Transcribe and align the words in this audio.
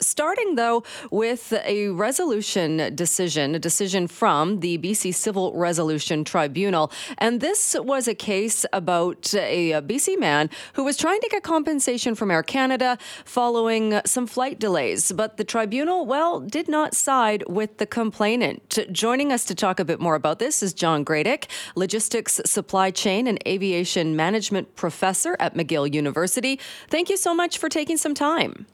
Starting 0.00 0.54
though 0.54 0.82
with 1.10 1.52
a 1.64 1.88
resolution 1.88 2.94
decision, 2.94 3.54
a 3.54 3.58
decision 3.58 4.06
from 4.06 4.60
the 4.60 4.78
BC 4.78 5.14
Civil 5.14 5.52
Resolution 5.54 6.24
Tribunal. 6.24 6.90
And 7.18 7.40
this 7.40 7.76
was 7.78 8.08
a 8.08 8.14
case 8.14 8.64
about 8.72 9.34
a 9.34 9.72
BC 9.82 10.18
man 10.18 10.50
who 10.74 10.84
was 10.84 10.96
trying 10.96 11.20
to 11.20 11.28
get 11.28 11.42
compensation 11.42 12.14
from 12.14 12.30
Air 12.30 12.42
Canada 12.42 12.98
following 13.24 14.00
some 14.04 14.26
flight 14.26 14.58
delays. 14.58 15.12
But 15.12 15.36
the 15.36 15.44
tribunal, 15.44 16.06
well, 16.06 16.40
did 16.40 16.68
not 16.68 16.94
side 16.94 17.44
with 17.48 17.78
the 17.78 17.86
complainant. 17.86 18.78
Joining 18.92 19.32
us 19.32 19.44
to 19.46 19.54
talk 19.54 19.80
a 19.80 19.84
bit 19.84 20.00
more 20.00 20.14
about 20.14 20.38
this 20.38 20.62
is 20.62 20.72
John 20.72 21.04
Gradek, 21.04 21.46
logistics, 21.74 22.40
supply 22.44 22.90
chain, 22.90 23.26
and 23.26 23.38
aviation 23.46 24.16
management 24.16 24.76
professor 24.76 25.36
at 25.40 25.54
McGill 25.54 25.92
University. 25.92 26.58
Thank 26.88 27.10
you 27.10 27.16
so 27.16 27.34
much 27.34 27.58
for 27.58 27.68
taking 27.68 27.96
some 27.96 28.14
time. 28.14 28.66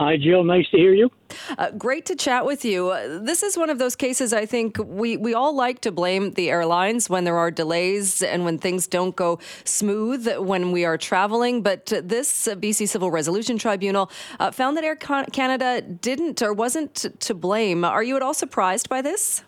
Hi, 0.00 0.16
Jill. 0.16 0.44
Nice 0.44 0.66
to 0.70 0.78
hear 0.78 0.94
you. 0.94 1.10
Uh, 1.58 1.72
great 1.72 2.06
to 2.06 2.16
chat 2.16 2.46
with 2.46 2.64
you. 2.64 2.88
Uh, 2.88 3.18
this 3.18 3.42
is 3.42 3.58
one 3.58 3.68
of 3.68 3.78
those 3.78 3.94
cases 3.94 4.32
I 4.32 4.46
think 4.46 4.78
we, 4.78 5.18
we 5.18 5.34
all 5.34 5.54
like 5.54 5.82
to 5.82 5.92
blame 5.92 6.32
the 6.32 6.48
airlines 6.48 7.10
when 7.10 7.24
there 7.24 7.36
are 7.36 7.50
delays 7.50 8.22
and 8.22 8.46
when 8.46 8.56
things 8.56 8.86
don't 8.86 9.14
go 9.14 9.40
smooth 9.64 10.26
when 10.38 10.72
we 10.72 10.86
are 10.86 10.96
traveling. 10.96 11.60
But 11.62 11.92
this 12.02 12.48
uh, 12.48 12.54
BC 12.54 12.88
Civil 12.88 13.10
Resolution 13.10 13.58
Tribunal 13.58 14.10
uh, 14.38 14.50
found 14.52 14.78
that 14.78 14.84
Air 14.84 14.96
Canada 14.96 15.82
didn't 15.82 16.40
or 16.40 16.54
wasn't 16.54 16.94
to 16.94 17.34
blame. 17.34 17.84
Are 17.84 18.02
you 18.02 18.16
at 18.16 18.22
all 18.22 18.32
surprised 18.32 18.88
by 18.88 19.02
this? 19.02 19.42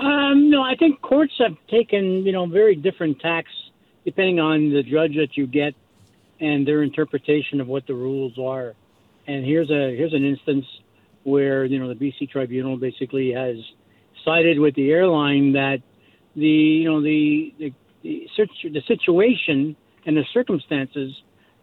Um, 0.00 0.50
no, 0.50 0.60
I 0.64 0.74
think 0.74 1.02
courts 1.02 1.34
have 1.38 1.56
taken 1.70 2.26
you 2.26 2.32
know 2.32 2.46
very 2.46 2.74
different 2.74 3.20
tacks 3.20 3.52
depending 4.04 4.40
on 4.40 4.70
the 4.70 4.82
judge 4.82 5.14
that 5.14 5.36
you 5.36 5.46
get 5.46 5.74
and 6.40 6.66
their 6.66 6.82
interpretation 6.82 7.60
of 7.60 7.68
what 7.68 7.86
the 7.86 7.94
rules 7.94 8.36
are. 8.36 8.74
And 9.26 9.44
here's 9.44 9.70
a 9.70 9.96
here's 9.96 10.14
an 10.14 10.24
instance 10.24 10.64
where 11.24 11.64
you 11.64 11.78
know 11.78 11.92
the 11.92 11.94
BC 11.94 12.30
Tribunal 12.30 12.76
basically 12.76 13.32
has 13.32 13.56
sided 14.24 14.58
with 14.58 14.74
the 14.74 14.90
airline 14.90 15.52
that 15.52 15.78
the 16.36 16.46
you 16.46 16.90
know 16.90 17.02
the 17.02 17.54
the 17.58 17.72
the, 18.02 18.26
the 18.64 18.82
situation 18.86 19.76
and 20.06 20.16
the 20.16 20.24
circumstances 20.32 21.12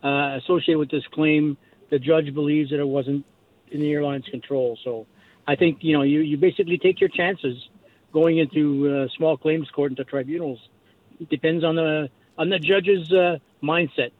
uh, 0.04 0.38
associated 0.38 0.78
with 0.78 0.92
this 0.92 1.04
claim, 1.12 1.58
the 1.90 2.00
judge 2.00 2.34
believes 2.34 2.70
that 2.70 2.80
it 2.80 2.88
wasn't 2.88 3.26
in 3.72 3.80
the 3.80 3.92
airline's 3.92 4.26
control. 4.26 4.78
So 4.84 5.08
I 5.48 5.56
think 5.56 5.80
you 5.82 5.94
know 5.94 6.04
you, 6.04 6.20
you 6.22 6.38
basically 6.38 6.78
take 6.78 7.00
your 7.00 7.10
chances 7.10 7.58
going 8.14 8.38
into 8.38 8.90
uh, 8.90 9.08
small 9.18 9.38
claims 9.38 9.70
court 9.72 9.92
into 9.92 10.04
tribunals. 10.04 10.60
It 11.20 11.30
depends 11.30 11.64
on 11.64 11.76
the 11.76 12.10
on 12.38 12.50
the 12.50 12.60
judge's 12.60 13.12
uh, 13.12 13.40
mindset. 13.64 14.12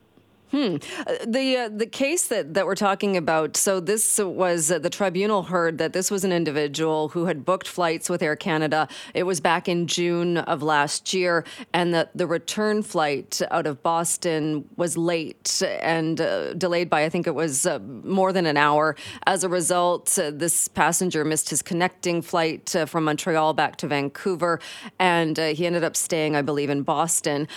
Hmm. 0.52 0.78
Uh, 1.06 1.16
the 1.26 1.58
uh, 1.58 1.70
the 1.70 1.86
case 1.86 2.30
that, 2.30 2.54
that 2.54 2.66
we're 2.66 2.76
talking 2.76 3.18
about. 3.18 3.58
So 3.58 3.82
this 3.82 4.18
was 4.18 4.72
uh, 4.72 4.80
the 4.80 4.90
tribunal 4.90 5.44
heard 5.44 5.78
that 5.80 5.92
this 5.92 6.10
was 6.10 6.24
an 6.24 6.32
individual 6.32 7.10
who 7.10 7.26
had 7.26 7.44
booked 7.44 7.68
flights 7.68 8.10
with 8.10 8.22
Air 8.24 8.38
Canada. 8.38 8.88
It 9.14 9.24
was 9.24 9.42
back 9.42 9.68
in 9.68 9.88
June 9.88 10.38
of 10.38 10.64
last 10.64 11.14
year, 11.14 11.44
and 11.74 11.94
that 11.94 12.16
the 12.16 12.26
return 12.28 12.82
flight 12.82 13.42
out 13.52 13.68
of 13.68 13.84
Boston 13.84 14.70
was 14.78 14.96
late 14.96 15.62
and 15.82 16.22
uh, 16.22 16.54
delayed 16.54 16.90
by 16.90 17.04
I 17.04 17.10
think 17.10 17.28
it 17.28 17.36
was 17.36 17.66
uh, 17.66 17.80
more 17.80 18.32
than 18.32 18.46
an 18.46 18.56
hour. 18.56 18.96
As 19.26 19.44
a 19.44 19.50
result, 19.50 20.18
uh, 20.18 20.32
this 20.32 20.70
passenger 20.70 21.26
missed 21.26 21.50
his 21.50 21.62
connecting 21.62 22.22
flight 22.22 22.74
from 22.88 23.04
Montreal 23.04 23.54
back 23.54 23.76
to 23.78 23.88
Vancouver, 23.88 24.62
and 24.98 25.38
he 25.38 25.66
ended 25.66 25.84
up 25.84 25.98
staying, 25.98 26.38
I 26.38 26.42
believe, 26.42 26.70
in 26.70 26.84
Boston. 26.84 27.50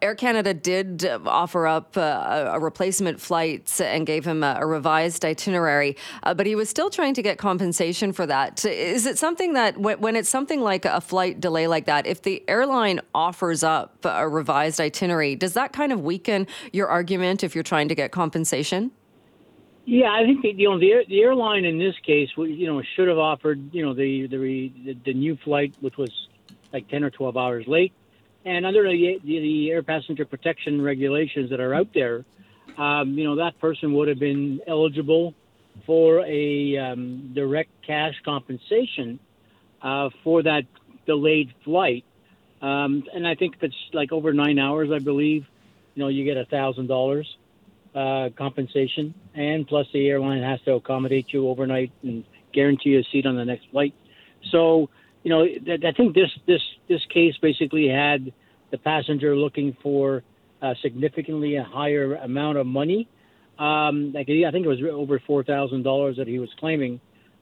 Air 0.00 0.14
Canada 0.14 0.54
did 0.54 1.04
offer 1.04 1.66
up 1.66 1.94
a, 2.46 2.58
replacement 2.58 3.20
flight 3.20 3.80
and 3.80 4.06
gave 4.06 4.24
him 4.24 4.42
a, 4.42 4.58
a 4.60 4.66
revised 4.66 5.24
itinerary, 5.24 5.96
uh, 6.22 6.34
but 6.34 6.46
he 6.46 6.54
was 6.54 6.68
still 6.68 6.90
trying 6.90 7.14
to 7.14 7.22
get 7.22 7.38
compensation 7.38 8.12
for 8.12 8.26
that. 8.26 8.64
Is 8.64 9.06
it 9.06 9.18
something 9.18 9.54
that 9.54 9.78
when, 9.78 10.16
it's 10.16 10.28
something 10.28 10.60
like 10.60 10.84
a 10.84 11.00
flight 11.00 11.40
delay 11.40 11.66
like 11.66 11.86
that, 11.86 12.06
if 12.06 12.22
the 12.22 12.42
airline 12.48 13.00
offers 13.14 13.62
up 13.62 14.04
a 14.04 14.28
revised 14.28 14.80
itinerary, 14.80 15.36
does 15.36 15.54
that 15.54 15.72
kind 15.72 15.92
of 15.92 16.02
weaken 16.02 16.46
your 16.72 16.88
argument 16.88 17.44
if 17.44 17.54
you're 17.54 17.64
trying 17.64 17.88
to 17.88 17.94
get 17.94 18.12
compensation? 18.12 18.90
Yeah, 19.84 20.10
I 20.10 20.24
think 20.24 20.44
you 20.58 20.68
know 20.68 20.78
the 20.78 21.04
the 21.08 21.22
airline 21.22 21.64
in 21.64 21.78
this 21.78 21.94
case, 22.04 22.28
you 22.36 22.66
know, 22.66 22.82
should 22.94 23.08
have 23.08 23.16
offered 23.16 23.72
you 23.72 23.82
know 23.82 23.94
the 23.94 24.26
the 24.26 24.96
the 25.02 25.14
new 25.14 25.38
flight, 25.42 25.74
which 25.80 25.96
was 25.96 26.10
like 26.74 26.86
ten 26.88 27.02
or 27.02 27.08
twelve 27.08 27.38
hours 27.38 27.66
late, 27.66 27.94
and 28.44 28.64
under 28.64 28.82
the, 28.84 29.18
the, 29.24 29.70
air 29.70 29.82
passenger 29.82 30.24
protection 30.24 30.80
regulations 30.80 31.50
that 31.50 31.60
are 31.60 31.74
out 31.74 31.88
there, 31.94 32.24
um, 32.76 33.18
you 33.18 33.24
know, 33.24 33.36
that 33.36 33.58
person 33.60 33.92
would 33.94 34.08
have 34.08 34.18
been 34.18 34.60
eligible 34.66 35.34
for 35.86 36.24
a 36.24 36.76
um, 36.76 37.32
direct 37.34 37.70
cash 37.86 38.14
compensation 38.24 39.18
uh, 39.82 40.10
for 40.22 40.42
that 40.42 40.62
delayed 41.06 41.52
flight. 41.64 42.04
Um, 42.60 43.04
and 43.14 43.26
I 43.26 43.34
think 43.34 43.56
if 43.56 43.62
it's 43.62 43.76
like 43.92 44.12
over 44.12 44.32
nine 44.32 44.58
hours, 44.58 44.90
I 44.92 44.98
believe, 44.98 45.46
you 45.94 46.02
know, 46.02 46.08
you 46.08 46.24
get 46.24 46.36
a 46.36 46.44
thousand 46.44 46.86
dollars 46.86 47.26
uh, 47.94 48.28
compensation, 48.36 49.14
and 49.34 49.66
plus 49.66 49.86
the 49.92 50.08
airline 50.08 50.42
has 50.42 50.60
to 50.62 50.74
accommodate 50.74 51.32
you 51.32 51.48
overnight 51.48 51.92
and 52.02 52.24
guarantee 52.52 52.90
you 52.90 53.00
a 53.00 53.04
seat 53.10 53.26
on 53.26 53.36
the 53.36 53.44
next 53.44 53.66
flight. 53.70 53.94
So, 54.50 54.90
you 55.22 55.30
know, 55.30 55.42
I 55.42 55.92
think 55.92 56.14
this 56.14 56.30
this 56.46 56.62
this 56.88 57.00
case 57.12 57.34
basically 57.40 57.88
had 57.88 58.32
the 58.70 58.78
passenger 58.78 59.36
looking 59.36 59.76
for 59.82 60.22
a 60.62 60.74
significantly 60.82 61.56
a 61.56 61.64
higher 61.64 62.14
amount 62.16 62.58
of 62.58 62.66
money. 62.66 63.08
Um, 63.58 64.12
like 64.12 64.28
I 64.28 64.50
think 64.50 64.64
it 64.64 64.68
was 64.68 64.80
over 64.90 65.20
four 65.26 65.42
thousand 65.42 65.82
dollars 65.82 66.16
that 66.18 66.28
he 66.28 66.38
was 66.38 66.48
claiming, 66.60 67.00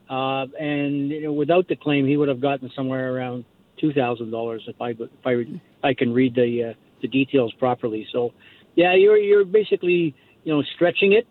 uh, 0.08 0.46
and 0.58 1.10
you 1.10 1.24
know, 1.24 1.32
without 1.32 1.68
the 1.68 1.76
claim, 1.76 2.06
he 2.06 2.16
would 2.16 2.28
have 2.28 2.40
gotten 2.40 2.70
somewhere 2.74 3.14
around 3.14 3.44
two 3.78 3.92
thousand 3.92 4.30
dollars 4.30 4.62
if 4.66 4.80
I 4.80 4.90
if 4.90 5.26
I 5.82 5.88
I 5.88 5.94
can 5.94 6.14
read 6.14 6.34
the 6.34 6.70
uh, 6.70 6.74
the 7.02 7.08
details 7.08 7.52
properly. 7.58 8.06
So, 8.12 8.32
yeah, 8.74 8.94
you're 8.94 9.18
you're 9.18 9.44
basically 9.44 10.14
you 10.44 10.54
know 10.54 10.62
stretching 10.74 11.12
it 11.12 11.26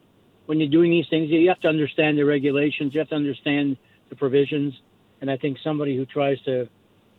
when 0.45 0.59
you're 0.59 0.69
doing 0.69 0.91
these 0.91 1.07
things. 1.09 1.29
You 1.29 1.47
have 1.49 1.61
to 1.61 1.67
understand 1.67 2.19
the 2.19 2.25
regulations. 2.25 2.93
You 2.93 2.99
have 2.99 3.09
to 3.09 3.15
understand 3.15 3.77
the 4.09 4.15
provisions. 4.15 4.73
And 5.21 5.31
I 5.31 5.37
think 5.37 5.57
somebody 5.63 5.95
who 5.95 6.05
tries 6.05 6.41
to 6.41 6.67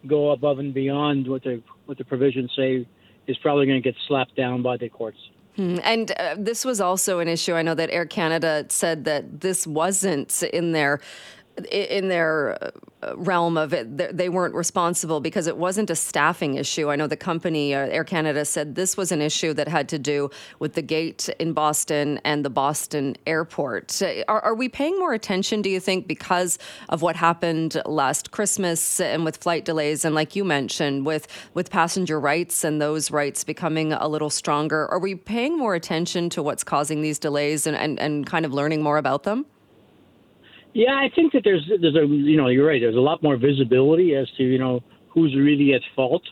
go 0.07 0.31
above 0.31 0.59
and 0.59 0.73
beyond 0.73 1.29
what 1.29 1.43
the 1.43 1.63
what 1.87 1.99
the 1.99 2.05
provisions 2.05 2.53
say 2.57 2.87
is 3.27 3.37
probably 3.39 3.67
going 3.67 3.83
to 3.83 3.89
get 3.93 3.97
slapped 4.07 4.37
down 4.37 4.63
by 4.63 4.77
the 4.77 4.89
courts. 4.89 5.19
Hmm. 5.57 5.79
And 5.83 6.13
uh, 6.19 6.37
this 6.39 6.65
was 6.65 6.81
also 6.81 7.19
an 7.19 7.29
issue. 7.29 7.55
I 7.55 7.63
know 7.63 7.75
that 7.75 7.91
Air 7.91 8.05
Canada 8.05 8.67
said 8.69 9.05
that 9.07 9.41
this 9.41 9.67
wasn't 9.67 10.43
in 10.43 10.73
their 10.73 11.01
in 11.71 12.09
their 12.09 12.59
uh, 12.63 12.71
realm 13.17 13.57
of 13.57 13.73
it, 13.73 14.17
they 14.17 14.29
weren't 14.29 14.55
responsible 14.55 15.21
because 15.21 15.47
it 15.47 15.57
wasn't 15.57 15.91
a 15.91 15.97
staffing 15.97 16.55
issue. 16.55 16.91
I 16.91 16.97
know 16.97 17.07
the 17.07 17.17
company, 17.17 17.75
uh, 17.75 17.87
Air 17.87 18.05
Canada, 18.05 18.45
said 18.45 18.75
this 18.75 18.97
was 18.97 19.13
an 19.13 19.23
issue 19.23 19.55
that 19.55 19.69
had 19.69 19.89
to 19.91 19.99
do 19.99 20.31
with 20.59 20.75
the 20.75 20.83
gate 20.83 21.29
in 21.39 21.53
Boston 21.53 22.21
and 22.25 22.45
the 22.45 22.51
Boston 22.51 23.17
airport. 23.27 24.03
Are, 24.29 24.41
are 24.41 24.55
we 24.55 24.69
paying 24.69 24.99
more 24.99 25.15
attention, 25.15 25.63
do 25.63 25.71
you 25.71 25.81
think, 25.81 26.07
because 26.07 26.59
of 26.89 27.03
what 27.03 27.17
happened 27.17 27.81
last 27.87 28.31
Christmas 28.31 29.01
and 29.01 29.25
with 29.25 29.39
flight 29.39 29.65
delays 29.65 30.05
and, 30.05 30.15
like 30.15 30.37
you 30.37 30.45
mentioned, 30.45 31.07
with, 31.07 31.27
with 31.55 31.71
passenger 31.71 32.21
rights 32.21 32.65
and 32.65 32.81
those 32.81 33.11
rights 33.11 33.45
becoming 33.45 33.93
a 33.93 34.09
little 34.09 34.31
stronger? 34.31 34.87
Are 34.89 34.99
we 34.99 35.15
paying 35.15 35.57
more 35.57 35.75
attention 35.75 36.29
to 36.31 36.43
what's 36.43 36.65
causing 36.65 37.03
these 37.03 37.19
delays 37.19 37.67
and, 37.67 37.77
and, 37.77 37.99
and 37.99 38.27
kind 38.27 38.45
of 38.45 38.53
learning 38.53 38.83
more 38.83 38.99
about 38.99 39.23
them? 39.23 39.47
Yeah, 40.77 40.93
I 40.93 41.09
think 41.15 41.33
that 41.33 41.41
there's 41.43 41.67
there's 41.81 41.97
a 41.97 42.05
you 42.07 42.37
know 42.37 42.49
you're 42.49 42.67
right. 42.67 42.79
There's 42.79 42.97
a 42.97 43.01
lot 43.01 43.23
more 43.23 43.39
visibility 43.39 44.15
as 44.15 44.29
to 44.37 44.43
you 44.43 44.59
know 44.59 44.81
who's 45.09 45.35
really 45.35 45.73
at 45.73 45.81
fault 45.95 46.23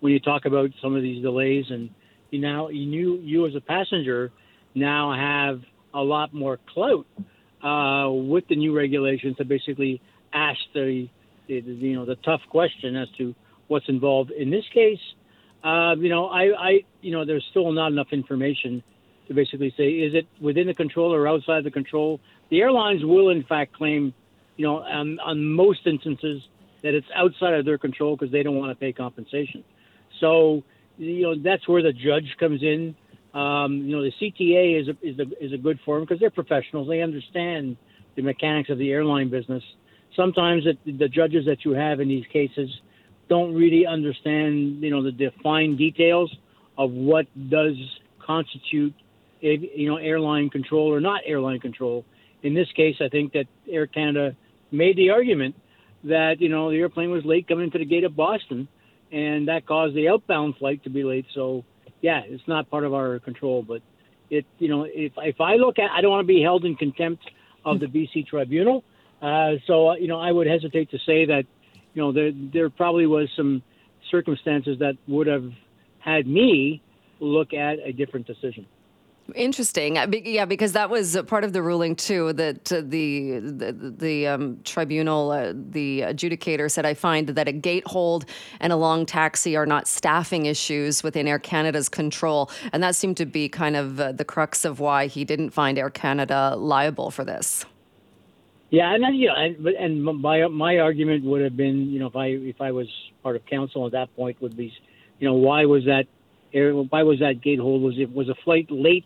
when 0.00 0.12
you 0.12 0.18
talk 0.18 0.44
about 0.44 0.70
some 0.82 0.96
of 0.96 1.02
these 1.02 1.22
delays, 1.22 1.66
and 1.70 1.88
you 2.32 2.40
now 2.40 2.66
you 2.68 2.84
knew 2.84 3.20
you 3.22 3.46
as 3.46 3.54
a 3.54 3.60
passenger 3.60 4.32
now 4.74 5.14
have 5.14 5.60
a 5.94 6.00
lot 6.00 6.34
more 6.34 6.58
clout 6.74 7.06
uh, 7.62 8.10
with 8.10 8.42
the 8.48 8.56
new 8.56 8.76
regulations 8.76 9.36
to 9.36 9.44
basically 9.44 10.02
ask 10.32 10.58
the, 10.74 11.08
the, 11.46 11.60
you 11.60 11.94
know 11.94 12.04
the 12.04 12.16
tough 12.24 12.40
question 12.50 12.96
as 12.96 13.06
to 13.18 13.32
what's 13.68 13.88
involved. 13.88 14.32
In 14.32 14.50
this 14.50 14.64
case, 14.74 14.98
uh, 15.62 15.94
you 15.96 16.08
know 16.08 16.26
I, 16.26 16.42
I 16.58 16.70
you 17.02 17.12
know 17.12 17.24
there's 17.24 17.46
still 17.50 17.70
not 17.70 17.92
enough 17.92 18.08
information 18.10 18.82
to 19.28 19.34
basically 19.34 19.72
say 19.76 19.90
is 19.90 20.12
it 20.12 20.26
within 20.40 20.66
the 20.66 20.74
control 20.74 21.14
or 21.14 21.28
outside 21.28 21.62
the 21.62 21.70
control 21.70 22.18
the 22.52 22.60
airlines 22.60 23.02
will, 23.02 23.30
in 23.30 23.44
fact, 23.44 23.72
claim, 23.72 24.12
you 24.58 24.66
know, 24.66 24.82
on, 24.82 25.18
on 25.20 25.42
most 25.42 25.86
instances 25.86 26.42
that 26.82 26.92
it's 26.92 27.06
outside 27.14 27.54
of 27.54 27.64
their 27.64 27.78
control 27.78 28.14
because 28.14 28.30
they 28.30 28.42
don't 28.42 28.56
want 28.56 28.70
to 28.70 28.74
pay 28.74 28.92
compensation. 28.92 29.64
So, 30.20 30.62
you 30.98 31.22
know, 31.22 31.34
that's 31.42 31.66
where 31.66 31.82
the 31.82 31.94
judge 31.94 32.36
comes 32.38 32.62
in. 32.62 32.94
Um, 33.32 33.78
you 33.78 33.96
know, 33.96 34.02
the 34.02 34.12
CTA 34.20 34.82
is 34.82 34.88
a, 34.88 34.90
is 35.02 35.18
a, 35.18 35.42
is 35.42 35.52
a 35.54 35.56
good 35.56 35.80
forum 35.82 36.02
because 36.02 36.20
they're 36.20 36.28
professionals. 36.28 36.88
They 36.88 37.00
understand 37.00 37.78
the 38.16 38.22
mechanics 38.22 38.68
of 38.68 38.76
the 38.76 38.90
airline 38.90 39.30
business. 39.30 39.62
Sometimes 40.14 40.66
it, 40.66 40.78
the 40.84 41.08
judges 41.08 41.46
that 41.46 41.64
you 41.64 41.70
have 41.70 42.00
in 42.00 42.08
these 42.08 42.26
cases 42.30 42.68
don't 43.30 43.54
really 43.54 43.86
understand, 43.86 44.82
you 44.82 44.90
know, 44.90 45.02
the 45.02 45.12
defined 45.12 45.78
details 45.78 46.30
of 46.76 46.90
what 46.90 47.26
does 47.48 47.76
constitute, 48.18 48.92
you 49.40 49.88
know, 49.88 49.96
airline 49.96 50.50
control 50.50 50.92
or 50.92 51.00
not 51.00 51.22
airline 51.24 51.58
control 51.58 52.04
in 52.42 52.54
this 52.54 52.68
case, 52.72 52.96
I 53.00 53.08
think 53.08 53.32
that 53.32 53.46
Air 53.68 53.86
Canada 53.86 54.36
made 54.70 54.96
the 54.96 55.10
argument 55.10 55.54
that 56.04 56.40
you 56.40 56.48
know 56.48 56.70
the 56.70 56.78
airplane 56.78 57.10
was 57.10 57.24
late 57.24 57.46
coming 57.46 57.70
to 57.70 57.78
the 57.78 57.84
gate 57.84 58.04
of 58.04 58.16
Boston, 58.16 58.68
and 59.10 59.48
that 59.48 59.66
caused 59.66 59.94
the 59.94 60.08
outbound 60.08 60.56
flight 60.56 60.82
to 60.84 60.90
be 60.90 61.04
late. 61.04 61.26
So 61.34 61.64
yeah, 62.00 62.22
it's 62.24 62.46
not 62.46 62.68
part 62.70 62.84
of 62.84 62.94
our 62.94 63.18
control, 63.20 63.62
but 63.62 63.82
it 64.30 64.44
you 64.58 64.68
know 64.68 64.84
if 64.84 65.12
if 65.18 65.40
I 65.40 65.56
look 65.56 65.78
at 65.78 65.90
I 65.90 66.00
don't 66.00 66.10
want 66.10 66.24
to 66.24 66.32
be 66.32 66.42
held 66.42 66.64
in 66.64 66.74
contempt 66.76 67.22
of 67.64 67.80
the 67.80 67.86
BC 67.86 68.26
Tribunal. 68.26 68.82
Uh, 69.20 69.52
so 69.66 69.94
you 69.94 70.08
know 70.08 70.18
I 70.18 70.32
would 70.32 70.46
hesitate 70.46 70.90
to 70.90 70.98
say 71.06 71.26
that 71.26 71.44
you 71.94 72.02
know 72.02 72.12
there 72.12 72.32
there 72.34 72.70
probably 72.70 73.06
was 73.06 73.28
some 73.36 73.62
circumstances 74.10 74.78
that 74.80 74.96
would 75.06 75.26
have 75.26 75.44
had 75.98 76.26
me 76.26 76.82
look 77.20 77.54
at 77.54 77.78
a 77.78 77.92
different 77.92 78.26
decision. 78.26 78.66
Interesting, 79.34 79.98
uh, 79.98 80.08
yeah, 80.10 80.44
because 80.44 80.72
that 80.72 80.90
was 80.90 81.16
part 81.26 81.44
of 81.44 81.52
the 81.52 81.62
ruling 81.62 81.94
too. 81.94 82.32
That 82.32 82.70
uh, 82.72 82.82
the 82.84 83.38
the, 83.38 83.72
the 83.72 84.26
um, 84.26 84.60
tribunal, 84.64 85.30
uh, 85.30 85.52
the 85.54 86.00
adjudicator 86.00 86.70
said, 86.70 86.84
"I 86.84 86.94
find 86.94 87.28
that 87.28 87.48
a 87.48 87.52
gate 87.52 87.86
hold 87.86 88.26
and 88.60 88.72
a 88.72 88.76
long 88.76 89.06
taxi 89.06 89.56
are 89.56 89.64
not 89.64 89.86
staffing 89.86 90.46
issues 90.46 91.02
within 91.02 91.28
Air 91.28 91.38
Canada's 91.38 91.88
control," 91.88 92.50
and 92.72 92.82
that 92.82 92.96
seemed 92.96 93.16
to 93.18 93.26
be 93.26 93.48
kind 93.48 93.76
of 93.76 94.00
uh, 94.00 94.12
the 94.12 94.24
crux 94.24 94.64
of 94.64 94.80
why 94.80 95.06
he 95.06 95.24
didn't 95.24 95.50
find 95.50 95.78
Air 95.78 95.90
Canada 95.90 96.54
liable 96.56 97.10
for 97.10 97.24
this. 97.24 97.64
Yeah, 98.70 98.92
and 98.92 99.16
you 99.16 99.28
know, 99.28 99.34
and, 99.34 99.66
and 99.66 100.02
my 100.02 100.46
my 100.48 100.78
argument 100.78 101.24
would 101.24 101.42
have 101.42 101.56
been, 101.56 101.90
you 101.90 102.00
know, 102.00 102.06
if 102.06 102.16
I 102.16 102.26
if 102.26 102.60
I 102.60 102.72
was 102.72 102.88
part 103.22 103.36
of 103.36 103.46
counsel 103.46 103.86
at 103.86 103.92
that 103.92 104.14
point, 104.16 104.42
would 104.42 104.56
be, 104.56 104.72
you 105.20 105.28
know, 105.28 105.34
why 105.34 105.64
was 105.64 105.84
that 105.84 106.06
why 106.52 107.02
was 107.02 107.20
that 107.20 107.40
gate 107.40 107.58
hold? 107.58 107.82
Was 107.82 107.98
it 107.98 108.12
was 108.12 108.28
a 108.28 108.34
flight 108.34 108.70
late 108.70 109.04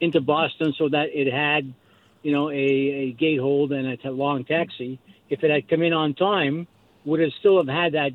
into 0.00 0.20
Boston 0.20 0.74
so 0.76 0.88
that 0.88 1.08
it 1.14 1.32
had, 1.32 1.72
you 2.22 2.32
know, 2.32 2.50
a, 2.50 2.54
a 2.54 3.12
gate 3.12 3.40
hold 3.40 3.72
and 3.72 3.98
a 4.04 4.10
long 4.10 4.44
taxi? 4.44 4.98
If 5.28 5.42
it 5.42 5.50
had 5.50 5.68
come 5.68 5.82
in 5.82 5.92
on 5.92 6.14
time, 6.14 6.66
would 7.04 7.20
it 7.20 7.32
still 7.38 7.56
have 7.58 7.68
had 7.68 7.92
that 7.92 8.12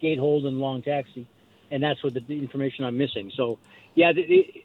gate 0.00 0.18
hold 0.18 0.46
and 0.46 0.58
long 0.58 0.82
taxi? 0.82 1.26
And 1.70 1.82
that's 1.82 2.02
what 2.04 2.14
the, 2.14 2.20
the 2.20 2.38
information 2.38 2.84
I'm 2.84 2.98
missing. 2.98 3.32
So, 3.34 3.58
yeah, 3.94 4.12
the, 4.12 4.64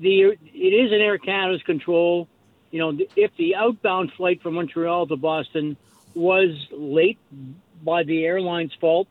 the 0.00 0.20
it 0.22 0.38
is 0.54 0.92
in 0.92 1.00
Air 1.00 1.18
Canada's 1.18 1.62
control. 1.62 2.28
You 2.70 2.78
know, 2.80 2.98
if 3.14 3.30
the 3.36 3.54
outbound 3.54 4.12
flight 4.16 4.42
from 4.42 4.54
Montreal 4.54 5.06
to 5.06 5.16
Boston 5.16 5.76
was 6.14 6.66
late 6.72 7.18
by 7.84 8.02
the 8.02 8.24
airline's 8.24 8.74
fault, 8.80 9.06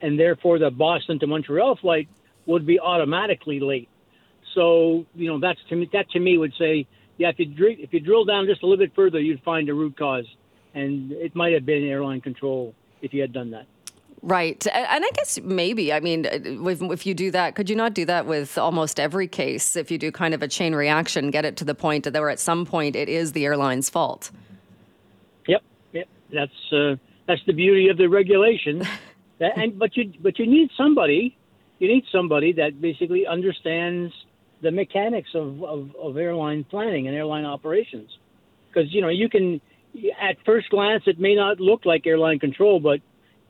and 0.00 0.18
therefore 0.18 0.58
the 0.58 0.70
Boston 0.70 1.18
to 1.20 1.26
Montreal 1.26 1.76
flight 1.76 2.08
would 2.46 2.66
be 2.66 2.80
automatically 2.80 3.60
late. 3.60 3.88
So 4.54 5.04
you 5.14 5.28
know 5.28 5.38
that's 5.38 5.60
to 5.68 5.76
me 5.76 5.88
that 5.92 6.10
to 6.10 6.20
me 6.20 6.38
would 6.38 6.54
say 6.58 6.86
yeah 7.18 7.28
if 7.28 7.38
you 7.38 7.46
dr- 7.46 7.78
if 7.78 7.92
you 7.92 8.00
drill 8.00 8.24
down 8.24 8.46
just 8.46 8.62
a 8.62 8.66
little 8.66 8.84
bit 8.84 8.94
further 8.94 9.20
you'd 9.20 9.42
find 9.42 9.68
a 9.68 9.74
root 9.74 9.98
cause, 9.98 10.26
and 10.74 11.12
it 11.12 11.34
might 11.34 11.52
have 11.52 11.66
been 11.66 11.84
airline 11.84 12.20
control 12.20 12.74
if 13.02 13.12
you 13.12 13.20
had 13.20 13.32
done 13.32 13.50
that. 13.50 13.66
Right. 14.22 14.66
And 14.66 15.04
I 15.04 15.10
guess 15.14 15.38
maybe, 15.40 15.92
I 15.92 16.00
mean, 16.00 16.24
if, 16.24 16.82
if, 16.82 17.06
you 17.06 17.14
do 17.14 17.30
that, 17.30 17.54
could 17.54 17.70
you 17.70 17.76
not 17.76 17.94
do 17.94 18.04
that 18.06 18.26
with 18.26 18.58
almost 18.58 18.98
every 18.98 19.28
case? 19.28 19.76
If 19.76 19.90
you 19.90 19.98
do 19.98 20.10
kind 20.10 20.34
of 20.34 20.42
a 20.42 20.48
chain 20.48 20.74
reaction, 20.74 21.30
get 21.30 21.44
it 21.44 21.56
to 21.58 21.64
the 21.64 21.76
point 21.76 22.04
that 22.04 22.16
at 22.16 22.40
some 22.40 22.66
point 22.66 22.96
it 22.96 23.08
is 23.08 23.32
the 23.32 23.44
airline's 23.44 23.88
fault. 23.88 24.32
Yep. 25.46 25.62
Yep. 25.92 26.08
That's, 26.32 26.72
uh, 26.72 26.96
that's 27.26 27.42
the 27.46 27.52
beauty 27.52 27.88
of 27.88 27.98
the 27.98 28.08
regulation. 28.08 28.82
and, 29.40 29.78
but 29.78 29.96
you, 29.96 30.12
but 30.20 30.38
you 30.40 30.46
need 30.46 30.70
somebody 30.76 31.36
you 31.78 31.88
need 31.88 32.04
somebody 32.10 32.52
that 32.54 32.80
basically 32.80 33.26
understands 33.26 34.12
the 34.62 34.70
mechanics 34.70 35.30
of, 35.34 35.62
of, 35.62 35.90
of 36.00 36.16
airline 36.16 36.64
planning 36.64 37.06
and 37.06 37.16
airline 37.16 37.44
operations. 37.44 38.10
Because, 38.68 38.92
you 38.92 39.02
know, 39.02 39.08
you 39.08 39.28
can, 39.28 39.60
at 40.20 40.36
first 40.44 40.70
glance, 40.70 41.02
it 41.06 41.18
may 41.18 41.34
not 41.34 41.60
look 41.60 41.84
like 41.84 42.06
airline 42.06 42.38
control, 42.38 42.80
but 42.80 43.00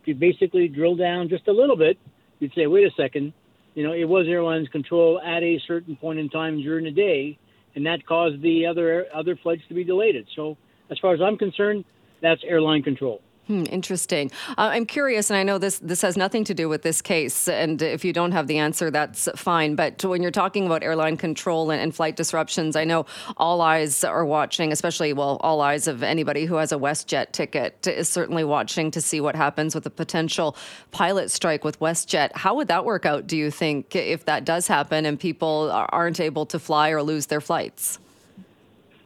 if 0.00 0.06
you 0.06 0.14
basically 0.14 0.68
drill 0.68 0.96
down 0.96 1.28
just 1.28 1.46
a 1.48 1.52
little 1.52 1.76
bit, 1.76 1.98
you'd 2.38 2.52
say, 2.54 2.66
wait 2.66 2.86
a 2.86 2.90
second, 2.96 3.32
you 3.74 3.82
know, 3.86 3.92
it 3.92 4.04
was 4.04 4.26
airlines 4.28 4.68
control 4.68 5.20
at 5.20 5.42
a 5.42 5.60
certain 5.66 5.96
point 5.96 6.18
in 6.18 6.28
time 6.28 6.60
during 6.60 6.84
the 6.84 6.90
day, 6.90 7.38
and 7.74 7.84
that 7.86 8.06
caused 8.06 8.40
the 8.40 8.66
other 8.66 9.06
other 9.14 9.36
flights 9.42 9.62
to 9.68 9.74
be 9.74 9.84
delayed. 9.84 10.16
So, 10.34 10.56
as 10.90 10.98
far 10.98 11.12
as 11.12 11.20
I'm 11.20 11.36
concerned, 11.36 11.84
that's 12.22 12.40
airline 12.46 12.82
control. 12.82 13.20
Hmm, 13.46 13.62
interesting. 13.70 14.32
Uh, 14.58 14.70
I'm 14.72 14.86
curious, 14.86 15.30
and 15.30 15.36
I 15.36 15.44
know 15.44 15.56
this 15.56 15.78
this 15.78 16.02
has 16.02 16.16
nothing 16.16 16.42
to 16.44 16.54
do 16.54 16.68
with 16.68 16.82
this 16.82 17.00
case. 17.00 17.46
And 17.46 17.80
if 17.80 18.04
you 18.04 18.12
don't 18.12 18.32
have 18.32 18.48
the 18.48 18.58
answer, 18.58 18.90
that's 18.90 19.28
fine. 19.36 19.76
But 19.76 20.04
when 20.04 20.20
you're 20.20 20.32
talking 20.32 20.66
about 20.66 20.82
airline 20.82 21.16
control 21.16 21.70
and, 21.70 21.80
and, 21.80 21.94
flight 21.94 22.16
disruptions, 22.16 22.74
I 22.74 22.82
know 22.82 23.06
all 23.36 23.60
eyes 23.60 24.02
are 24.02 24.24
watching, 24.24 24.72
especially 24.72 25.12
well, 25.12 25.36
all 25.42 25.60
eyes 25.60 25.86
of 25.86 26.02
anybody 26.02 26.44
who 26.44 26.56
has 26.56 26.72
a 26.72 26.76
WestJet 26.76 27.30
ticket 27.30 27.86
is 27.86 28.08
certainly 28.08 28.42
watching 28.42 28.90
to 28.90 29.00
see 29.00 29.20
what 29.20 29.36
happens 29.36 29.76
with 29.76 29.86
a 29.86 29.90
potential 29.90 30.56
pilot 30.90 31.30
strike 31.30 31.62
with 31.62 31.78
WestJet. 31.78 32.32
How 32.34 32.56
would 32.56 32.66
that 32.66 32.84
work 32.84 33.06
out? 33.06 33.28
Do 33.28 33.36
you 33.36 33.52
think 33.52 33.94
if 33.94 34.24
that 34.24 34.44
does 34.44 34.66
happen 34.66 35.06
and 35.06 35.20
people 35.20 35.70
aren't 35.92 36.18
able 36.18 36.46
to 36.46 36.58
fly 36.58 36.90
or 36.90 37.00
lose 37.00 37.26
their 37.26 37.40
flights? 37.40 38.00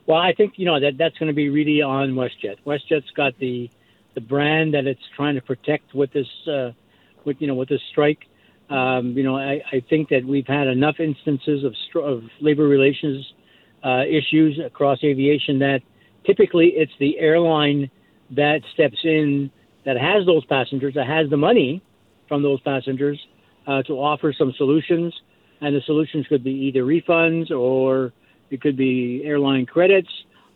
Well, 0.06 0.18
I 0.18 0.32
think 0.32 0.54
you 0.56 0.64
know 0.64 0.80
that 0.80 0.96
that's 0.96 1.18
going 1.18 1.28
to 1.28 1.34
be 1.34 1.50
really 1.50 1.82
on 1.82 2.12
WestJet. 2.14 2.56
WestJet's 2.64 3.10
got 3.10 3.38
the 3.38 3.70
the 4.14 4.20
brand 4.20 4.74
that 4.74 4.86
it's 4.86 5.00
trying 5.16 5.34
to 5.34 5.40
protect 5.42 5.94
with 5.94 6.12
this 6.12 6.26
uh, 6.46 6.70
with 7.24 7.36
you 7.40 7.46
know 7.46 7.54
with 7.54 7.68
this 7.68 7.80
strike. 7.90 8.20
Um, 8.68 9.16
you 9.16 9.24
know, 9.24 9.36
I, 9.36 9.60
I 9.72 9.82
think 9.90 10.10
that 10.10 10.24
we've 10.24 10.46
had 10.46 10.68
enough 10.68 11.00
instances 11.00 11.64
of, 11.64 11.74
of 12.00 12.22
labor 12.40 12.68
relations 12.68 13.26
uh, 13.84 14.04
issues 14.04 14.60
across 14.64 14.98
aviation 15.02 15.58
that 15.58 15.80
typically 16.24 16.68
it's 16.76 16.92
the 17.00 17.18
airline 17.18 17.90
that 18.30 18.60
steps 18.74 18.98
in 19.02 19.50
that 19.84 19.96
has 19.96 20.26
those 20.26 20.44
passengers, 20.44 20.94
that 20.94 21.06
has 21.06 21.28
the 21.30 21.36
money 21.36 21.82
from 22.28 22.42
those 22.42 22.60
passengers 22.60 23.18
uh, 23.66 23.82
to 23.82 23.94
offer 23.94 24.32
some 24.36 24.52
solutions. 24.56 25.12
And 25.60 25.74
the 25.74 25.80
solutions 25.84 26.26
could 26.28 26.44
be 26.44 26.52
either 26.52 26.84
refunds 26.84 27.50
or 27.50 28.12
it 28.50 28.60
could 28.60 28.76
be 28.76 29.22
airline 29.24 29.66
credits 29.66 30.08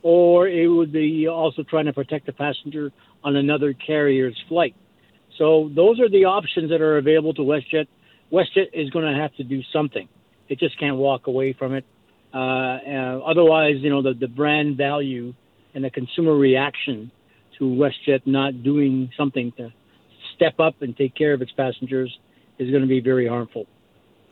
or 0.05 0.47
it 0.47 0.69
would 0.69 0.93
be 0.93 1.27
also 1.27 1.63
trying 1.63 1.87
to 1.87 1.93
protect 1.93 2.27
the 2.27 2.33
passenger 2.33 2.93
on 3.25 3.35
another 3.37 3.73
carrier's 3.73 4.37
flight. 4.49 4.77
So 5.39 5.71
those 5.75 5.99
are 5.99 6.11
the 6.11 6.27
options 6.27 6.71
that 6.71 6.83
are 6.83 6.99
available 6.99 7.33
to 7.35 7.41
WestJet. 7.41 7.87
WestJet 8.31 8.67
is 8.75 8.91
going 8.91 9.13
to 9.13 9.19
have 9.19 9.35
to 9.37 9.45
do 9.45 9.63
something. 9.73 10.07
It 10.49 10.59
just 10.59 10.79
can't 10.79 10.97
walk 10.97 11.27
away 11.27 11.55
from 11.55 11.73
it. 11.73 11.87
Uh, 12.35 12.37
uh, 12.37 13.21
otherwise, 13.25 13.77
you 13.79 13.89
know, 13.89 14.03
the, 14.03 14.13
the 14.13 14.29
brand 14.29 14.77
value 14.77 15.33
and 15.75 15.83
the 15.83 15.91
consumer 15.91 16.37
reaction 16.37 17.11
to 17.59 17.65
WestJet 17.65 18.27
not 18.27 18.63
doing 18.63 19.11
something 19.17 19.53
to 19.57 19.73
step 20.37 20.61
up 20.61 20.83
and 20.83 20.95
take 20.95 21.15
care 21.15 21.33
of 21.33 21.41
its 21.41 21.53
passengers 21.53 22.15
is 22.59 22.71
going 22.71 22.83
to 22.83 22.89
be 22.89 23.01
very 23.01 23.27
harmful. 23.27 23.67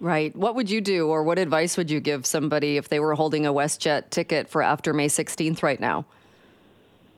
Right. 0.02 0.34
What 0.34 0.56
would 0.56 0.68
you 0.68 0.80
do, 0.80 1.06
or 1.06 1.22
what 1.22 1.38
advice 1.38 1.76
would 1.76 1.88
you 1.88 2.00
give 2.00 2.26
somebody 2.26 2.76
if 2.76 2.88
they 2.88 2.98
were 2.98 3.14
holding 3.14 3.46
a 3.46 3.52
WestJet 3.52 4.10
ticket 4.10 4.48
for 4.48 4.60
after 4.60 4.92
May 4.92 5.06
16th 5.06 5.62
right 5.62 5.78
now? 5.78 6.04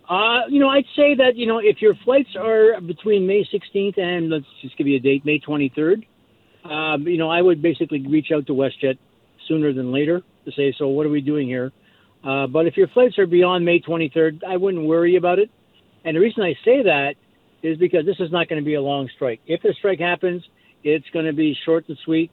Uh, 0.06 0.40
you 0.50 0.60
know, 0.60 0.68
I'd 0.68 0.84
say 0.94 1.14
that, 1.14 1.34
you 1.34 1.46
know, 1.46 1.60
if 1.60 1.80
your 1.80 1.94
flights 2.04 2.36
are 2.38 2.78
between 2.82 3.26
May 3.26 3.42
16th 3.46 3.98
and 3.98 4.28
let's 4.28 4.44
just 4.60 4.76
give 4.76 4.86
you 4.86 4.96
a 4.96 5.00
date, 5.00 5.24
May 5.24 5.40
23rd, 5.40 6.04
um, 6.64 7.08
you 7.08 7.16
know, 7.16 7.30
I 7.30 7.40
would 7.40 7.62
basically 7.62 8.06
reach 8.06 8.26
out 8.34 8.46
to 8.48 8.52
WestJet 8.52 8.98
sooner 9.48 9.72
than 9.72 9.90
later 9.90 10.20
to 10.44 10.52
say, 10.52 10.74
so 10.76 10.88
what 10.88 11.06
are 11.06 11.10
we 11.10 11.22
doing 11.22 11.48
here? 11.48 11.72
Uh, 12.22 12.46
but 12.48 12.66
if 12.66 12.76
your 12.76 12.88
flights 12.88 13.18
are 13.18 13.26
beyond 13.26 13.64
May 13.64 13.80
23rd, 13.80 14.44
I 14.44 14.58
wouldn't 14.58 14.84
worry 14.84 15.16
about 15.16 15.38
it. 15.38 15.50
And 16.04 16.14
the 16.14 16.20
reason 16.20 16.42
I 16.42 16.52
say 16.66 16.82
that 16.82 17.14
is 17.62 17.78
because 17.78 18.04
this 18.04 18.20
is 18.20 18.30
not 18.30 18.50
going 18.50 18.60
to 18.60 18.64
be 18.64 18.74
a 18.74 18.82
long 18.82 19.08
strike. 19.14 19.40
If 19.46 19.62
the 19.62 19.72
strike 19.72 20.00
happens, 20.00 20.44
it's 20.82 21.08
going 21.14 21.24
to 21.24 21.32
be 21.32 21.56
short 21.64 21.88
and 21.88 21.96
sweet. 22.04 22.30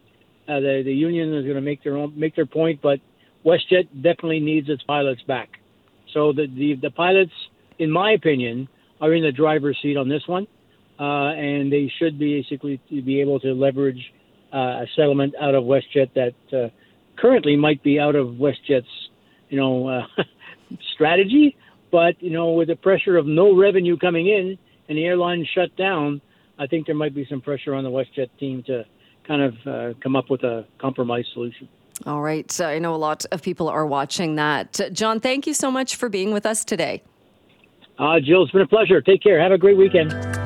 Uh, 0.48 0.60
the 0.60 0.82
the 0.84 0.94
union 0.94 1.34
is 1.34 1.44
going 1.44 1.56
to 1.56 1.62
make 1.62 1.84
their 1.84 1.98
own 1.98 2.14
make 2.18 2.36
their 2.36 2.46
point, 2.46 2.82
but 2.82 3.00
WestJet 3.46 3.88
definitely 3.96 4.40
needs 4.40 4.70
its 4.70 4.84
pilots 4.84 5.22
back. 5.28 5.50
So 6.14 6.34
the 6.34 6.48
the, 6.48 6.76
the 6.82 6.92
pilots, 6.92 7.32
in 7.80 7.92
my 7.92 8.12
opinion, 8.12 8.68
are 9.00 9.14
in 9.14 9.24
the 9.24 9.32
driver's 9.32 9.78
seat 9.82 9.98
on 9.98 10.10
this 10.10 10.24
one, 10.28 10.48
uh, 11.00 11.34
and 11.34 11.72
they 11.72 11.92
should 12.00 12.20
basically 12.20 12.82
be 12.90 13.22
able 13.22 13.40
to 13.42 13.54
leverage 13.54 14.14
uh, 14.54 14.84
a 14.84 14.86
settlement 14.96 15.34
out 15.40 15.56
of 15.56 15.64
WestJet 15.64 16.14
that 16.16 16.34
uh, 16.58 16.70
currently 17.18 17.56
might 17.56 17.82
be 17.84 18.00
out 18.00 18.16
of 18.16 18.28
WestJet's 18.28 18.86
you 19.50 19.58
know 19.58 19.88
uh, 19.88 20.02
strategy, 20.94 21.56
but 21.92 22.22
you 22.22 22.32
know 22.32 22.52
with 22.52 22.68
the 22.68 22.76
pressure 22.76 23.18
of 23.18 23.26
no 23.26 23.56
revenue 23.56 23.98
coming 23.98 24.28
in 24.28 24.58
and 24.90 24.98
the 24.98 25.06
airline 25.06 25.46
shut 25.56 25.76
down, 25.78 26.22
I 26.60 26.68
think 26.68 26.86
there 26.86 26.96
might 26.96 27.16
be 27.16 27.26
some 27.30 27.42
pressure 27.42 27.74
on 27.74 27.84
the 27.84 27.90
WestJet 27.90 28.30
team 28.40 28.64
to 28.68 28.86
kind 29.28 29.42
of 29.42 29.56
uh, 29.66 29.94
come 30.02 30.16
up 30.16 30.30
with 30.30 30.44
a 30.44 30.66
compromise 30.80 31.26
solution. 31.34 31.68
All 32.06 32.22
right. 32.22 32.60
I 32.60 32.80
know 32.80 32.96
a 32.96 32.98
lot 32.98 33.26
of 33.32 33.42
people 33.42 33.70
are 33.70 33.86
watching 33.86 34.36
that. 34.36 34.80
John, 34.92 35.20
thank 35.20 35.46
you 35.46 35.54
so 35.54 35.70
much 35.70 35.96
for 35.96 36.10
being 36.10 36.34
with 36.34 36.46
us 36.46 36.66
today. 36.66 37.04
Uh, 38.00 38.20
Jill, 38.20 38.44
it's 38.44 38.52
been 38.52 38.62
a 38.62 38.68
pleasure. 38.68 39.02
Take 39.02 39.22
care. 39.22 39.40
Have 39.40 39.52
a 39.52 39.58
great 39.58 39.78
weekend. 39.78 40.41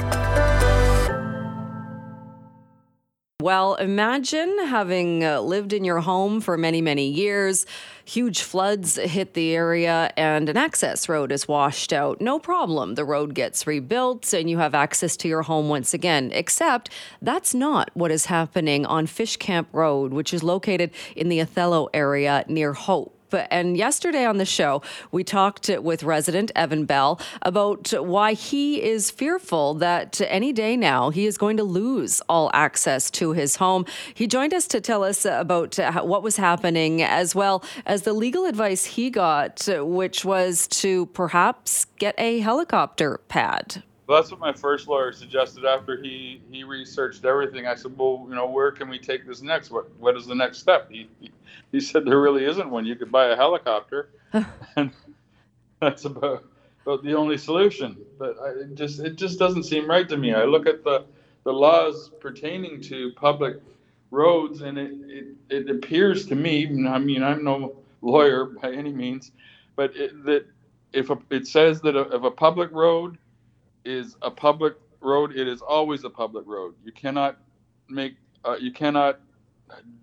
Well, 3.45 3.75
imagine 3.75 4.57
having 4.65 5.23
uh, 5.23 5.39
lived 5.39 5.71
in 5.71 5.83
your 5.83 5.99
home 5.99 6.41
for 6.41 6.57
many, 6.57 6.81
many 6.81 7.07
years. 7.07 7.67
Huge 8.03 8.41
floods 8.41 8.95
hit 8.95 9.35
the 9.35 9.53
area 9.53 10.11
and 10.17 10.49
an 10.49 10.57
access 10.57 11.07
road 11.07 11.31
is 11.31 11.47
washed 11.47 11.93
out. 11.93 12.19
No 12.19 12.39
problem. 12.39 12.95
The 12.95 13.05
road 13.05 13.35
gets 13.35 13.67
rebuilt 13.67 14.33
and 14.33 14.49
you 14.49 14.57
have 14.57 14.73
access 14.73 15.15
to 15.17 15.27
your 15.27 15.43
home 15.43 15.69
once 15.69 15.93
again. 15.93 16.31
Except 16.33 16.89
that's 17.21 17.53
not 17.53 17.91
what 17.93 18.09
is 18.09 18.25
happening 18.25 18.83
on 18.87 19.05
Fish 19.05 19.37
Camp 19.37 19.67
Road, 19.71 20.11
which 20.11 20.33
is 20.33 20.41
located 20.41 20.89
in 21.15 21.29
the 21.29 21.39
Othello 21.39 21.87
area 21.93 22.45
near 22.47 22.73
Hope. 22.73 23.14
And 23.35 23.77
yesterday 23.77 24.25
on 24.25 24.37
the 24.37 24.45
show, 24.45 24.81
we 25.11 25.23
talked 25.23 25.69
with 25.69 26.03
resident 26.03 26.51
Evan 26.55 26.85
Bell 26.85 27.19
about 27.41 27.91
why 27.91 28.33
he 28.33 28.81
is 28.81 29.11
fearful 29.11 29.73
that 29.75 30.21
any 30.21 30.53
day 30.53 30.75
now 30.75 31.09
he 31.09 31.25
is 31.25 31.37
going 31.37 31.57
to 31.57 31.63
lose 31.63 32.21
all 32.29 32.49
access 32.53 33.11
to 33.11 33.33
his 33.33 33.57
home. 33.57 33.85
He 34.13 34.27
joined 34.27 34.53
us 34.53 34.67
to 34.67 34.81
tell 34.81 35.03
us 35.03 35.25
about 35.25 35.77
what 36.05 36.23
was 36.23 36.37
happening 36.37 37.01
as 37.01 37.35
well 37.35 37.63
as 37.85 38.03
the 38.03 38.13
legal 38.13 38.45
advice 38.45 38.85
he 38.85 39.09
got, 39.09 39.67
which 39.69 40.23
was 40.25 40.67
to 40.67 41.07
perhaps 41.07 41.85
get 41.97 42.15
a 42.17 42.39
helicopter 42.39 43.19
pad. 43.27 43.83
Well, 44.07 44.21
that's 44.21 44.29
what 44.29 44.39
my 44.39 44.53
first 44.53 44.87
lawyer 44.87 45.11
suggested 45.11 45.65
after 45.65 46.01
he, 46.01 46.41
he 46.51 46.63
researched 46.63 47.25
everything. 47.25 47.65
I 47.65 47.73
said, 47.73 47.97
well, 47.97 48.25
you 48.29 48.35
know, 48.35 48.45
where 48.45 48.71
can 48.71 48.87
we 48.87 48.99
take 48.99 49.25
this 49.25 49.41
next? 49.41 49.71
What 49.71 49.89
what 49.97 50.15
is 50.15 50.27
the 50.27 50.35
next 50.35 50.59
step? 50.59 50.91
He 50.91 51.09
he, 51.71 51.79
said 51.79 52.05
there 52.05 52.21
really 52.21 52.45
isn't 52.45 52.69
one. 52.69 52.85
You 52.85 52.95
could 52.95 53.11
buy 53.11 53.27
a 53.27 53.35
helicopter, 53.35 54.09
and 54.75 54.91
that's 55.79 56.05
about 56.05 56.43
about 56.83 57.03
the 57.03 57.15
only 57.15 57.37
solution. 57.37 57.97
But 58.19 58.37
I, 58.39 58.49
it 58.49 58.75
just 58.75 58.99
it 58.99 59.15
just 59.15 59.39
doesn't 59.39 59.63
seem 59.63 59.89
right 59.89 60.07
to 60.07 60.17
me. 60.17 60.33
I 60.33 60.43
look 60.43 60.67
at 60.67 60.83
the 60.83 61.05
the 61.43 61.53
laws 61.53 62.11
pertaining 62.19 62.81
to 62.81 63.11
public 63.13 63.57
roads, 64.11 64.61
and 64.61 64.77
it 64.77 64.91
it, 65.07 65.25
it 65.49 65.69
appears 65.69 66.27
to 66.27 66.35
me. 66.35 66.67
I 66.87 66.99
mean, 66.99 67.23
I'm 67.23 67.43
no 67.43 67.75
lawyer 68.03 68.45
by 68.45 68.71
any 68.71 68.91
means, 68.91 69.31
but 69.75 69.95
it, 69.95 70.23
that 70.25 70.45
if 70.93 71.09
a, 71.09 71.17
it 71.31 71.47
says 71.47 71.81
that 71.81 71.95
a, 71.95 72.01
if 72.15 72.23
a 72.23 72.31
public 72.31 72.71
road 72.71 73.17
is 73.85 74.15
a 74.21 74.31
public 74.31 74.75
road, 75.01 75.35
it 75.35 75.47
is 75.47 75.61
always 75.61 76.03
a 76.03 76.09
public 76.09 76.45
road. 76.47 76.75
You 76.83 76.91
cannot 76.91 77.37
make 77.87 78.15
uh, 78.43 78.57
you 78.59 78.71
cannot 78.71 79.19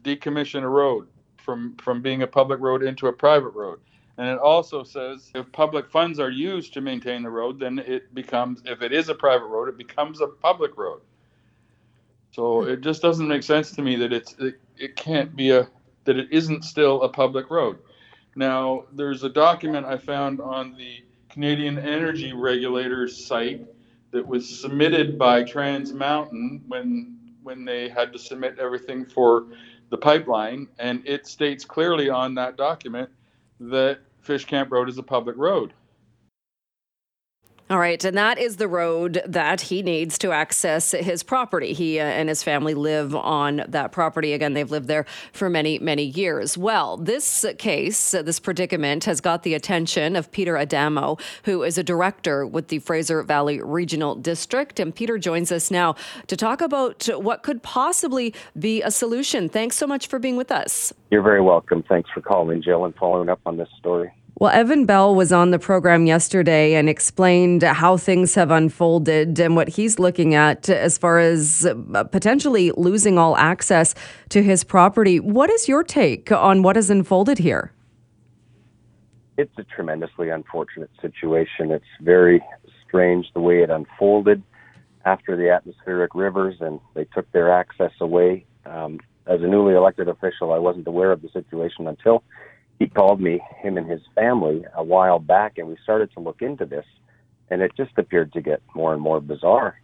decommission 0.03 0.63
a 0.63 0.69
road 0.69 1.09
from 1.37 1.77
from 1.77 2.01
being 2.01 2.23
a 2.23 2.27
public 2.27 2.61
road 2.61 2.83
into 2.83 3.09
a 3.09 3.13
private 3.13 3.51
road. 3.51 3.81
And 4.19 4.29
it 4.29 4.39
also 4.39 4.85
says 4.85 5.31
if 5.35 5.51
public 5.53 5.91
funds 5.91 6.21
are 6.21 6.31
used 6.31 6.75
to 6.75 6.81
maintain 6.81 7.23
the 7.23 7.31
road, 7.31 7.59
then 7.59 7.79
it 7.81 8.15
becomes 8.15 8.63
if 8.65 8.83
it 8.83 8.93
is 8.93 9.09
a 9.09 9.15
private 9.15 9.47
road, 9.47 9.69
it 9.69 9.77
becomes 9.77 10.21
a 10.21 10.27
public 10.27 10.77
road. 10.77 11.01
So 12.31 12.63
it 12.65 12.81
just 12.81 13.03
doesn't 13.03 13.29
make 13.29 13.43
sense 13.43 13.73
to 13.73 13.83
me 13.83 13.97
that 13.97 14.13
it's 14.13 14.35
it, 14.39 14.61
it 14.79 14.97
can't 14.97 15.35
be 15.35 15.51
a 15.51 15.69
that 16.05 16.17
it 16.17 16.29
isn't 16.31 16.65
still 16.65 17.03
a 17.03 17.09
public 17.09 17.51
road. 17.51 17.79
Now, 18.35 18.85
there's 18.93 19.25
a 19.25 19.29
document 19.29 19.87
I 19.87 19.99
found 19.99 20.41
on 20.41 20.75
the 20.77 21.03
Canadian 21.29 21.79
Energy 21.79 22.33
Regulator's 22.33 23.27
site 23.27 23.67
that 24.13 24.27
was 24.27 24.61
submitted 24.61 25.19
by 25.19 25.43
Trans 25.43 25.93
Mountain 25.93 26.63
when 26.69 27.19
when 27.43 27.65
they 27.65 27.89
had 27.89 28.13
to 28.13 28.19
submit 28.19 28.59
everything 28.61 29.05
for 29.05 29.49
the 29.91 29.99
pipeline, 29.99 30.69
and 30.79 31.03
it 31.07 31.27
states 31.27 31.65
clearly 31.65 32.09
on 32.09 32.35
that 32.37 32.57
document 32.57 33.11
that 33.59 33.99
Fish 34.21 34.45
Camp 34.45 34.71
Road 34.71 34.89
is 34.89 34.97
a 34.99 35.03
public 35.03 35.37
road. 35.37 35.73
All 37.73 37.79
right, 37.79 38.05
and 38.05 38.19
that 38.19 38.37
is 38.37 38.57
the 38.57 38.69
road 38.69 39.23
that 39.25 39.63
he 39.63 39.81
needs 39.83 40.19
to 40.19 40.31
access 40.31 40.91
his 40.91 41.23
property. 41.23 41.73
He 41.73 41.99
uh, 41.99 42.05
and 42.05 42.29
his 42.29 42.43
family 42.43 42.75
live 42.75 43.17
on 43.17 43.65
that 43.67 43.93
property. 43.93 44.35
Again, 44.35 44.53
they've 44.53 44.71
lived 44.71 44.89
there 44.89 45.07
for 45.33 45.49
many, 45.49 45.79
many 45.79 46.03
years. 46.03 46.59
Well, 46.59 46.99
this 46.99 47.47
case, 47.57 48.13
uh, 48.13 48.21
this 48.21 48.39
predicament, 48.39 49.05
has 49.05 49.23
got 49.23 49.43
the 49.43 49.55
attention 49.55 50.17
of 50.17 50.31
Peter 50.33 50.59
Adamo, 50.59 51.17
who 51.45 51.63
is 51.63 51.79
a 51.79 51.83
director 51.83 52.47
with 52.47 52.69
the 52.69 52.79
Fraser 52.81 53.23
Valley 53.23 53.63
Regional 53.63 54.17
District. 54.17 54.79
And 54.79 54.95
Peter 54.95 55.17
joins 55.17 55.51
us 55.51 55.71
now 55.71 55.95
to 56.27 56.37
talk 56.37 56.61
about 56.61 57.09
what 57.23 57.43
could 57.43 57.63
possibly 57.63 58.35
be 58.59 58.83
a 58.83 58.91
solution. 58.91 59.49
Thanks 59.49 59.77
so 59.77 59.87
much 59.87 60.09
for 60.09 60.19
being 60.19 60.37
with 60.37 60.53
us. 60.53 60.93
You're 61.11 61.23
very 61.23 61.41
welcome. 61.41 61.83
Thanks 61.89 62.11
for 62.13 62.21
calling, 62.21 62.61
Jill, 62.61 62.85
and 62.85 62.95
following 62.97 63.31
up 63.31 63.41
on 63.47 63.57
this 63.57 63.71
story. 63.79 64.13
Well, 64.43 64.51
Evan 64.51 64.87
Bell 64.87 65.15
was 65.15 65.33
on 65.33 65.53
the 65.53 65.59
program 65.61 66.05
yesterday 66.05 66.75
and 66.75 66.89
explained 66.89 67.63
how 67.63 67.97
things 67.97 68.35
have 68.35 68.51
unfolded 68.51 69.39
and 69.39 69.55
what 69.55 69.69
he's 69.69 70.01
looking 70.01 70.35
at 70.35 70.69
as 70.69 70.99
far 70.99 71.21
as 71.21 71.65
uh, 71.65 72.03
potentially 72.03 72.73
losing 72.73 73.19
all 73.19 73.37
access 73.37 73.95
to 74.31 74.43
his 74.43 74.65
property. 74.65 75.21
What 75.21 75.49
is 75.49 75.69
your 75.69 75.85
take 75.85 76.33
on 76.33 76.65
what 76.65 76.75
has 76.75 76.91
unfolded 76.91 77.39
here? 77.39 77.71
It's 79.39 79.57
a 79.59 79.63
tremendously 79.63 80.29
unfortunate 80.31 80.91
situation. 81.01 81.71
It's 81.71 81.85
very 82.01 82.43
strange 82.85 83.29
the 83.35 83.41
way 83.41 83.63
it 83.63 83.71
unfolded 83.71 84.43
after 85.05 85.37
the 85.37 85.51
atmospheric 85.51 86.17
rivers 86.17 86.57
and 86.59 86.81
they 86.95 87.05
took 87.05 87.31
their 87.31 87.53
access 87.53 87.93
away. 88.01 88.45
Um, 88.67 88.99
as 89.25 89.41
a 89.41 89.47
newly 89.47 89.75
elected 89.75 90.09
official, 90.09 90.53
I 90.53 90.59
wasn't 90.59 90.89
aware 90.89 91.13
of 91.13 91.23
the 91.23 91.29
situation 91.29 91.87
until 91.87 92.25
he 92.83 92.89
called 92.89 93.21
me, 93.21 93.41
him 93.63 93.79
and 93.79 93.89
his 93.89 94.01
family, 94.13 94.65
a 94.75 94.83
while 94.83 95.21
back, 95.21 95.57
and 95.57 95.69
we 95.69 95.77
started 95.85 96.11
to 96.15 96.21
look 96.21 96.43
into 96.43 96.67
this, 96.67 96.85
and 97.49 97.63
it 97.63 97.71
just 97.77 97.97
appeared 97.97 98.33
to 98.33 98.41
get 98.41 98.61
more 98.75 98.93
and 98.93 99.01
more 99.01 99.21
bizarre. 99.21 99.81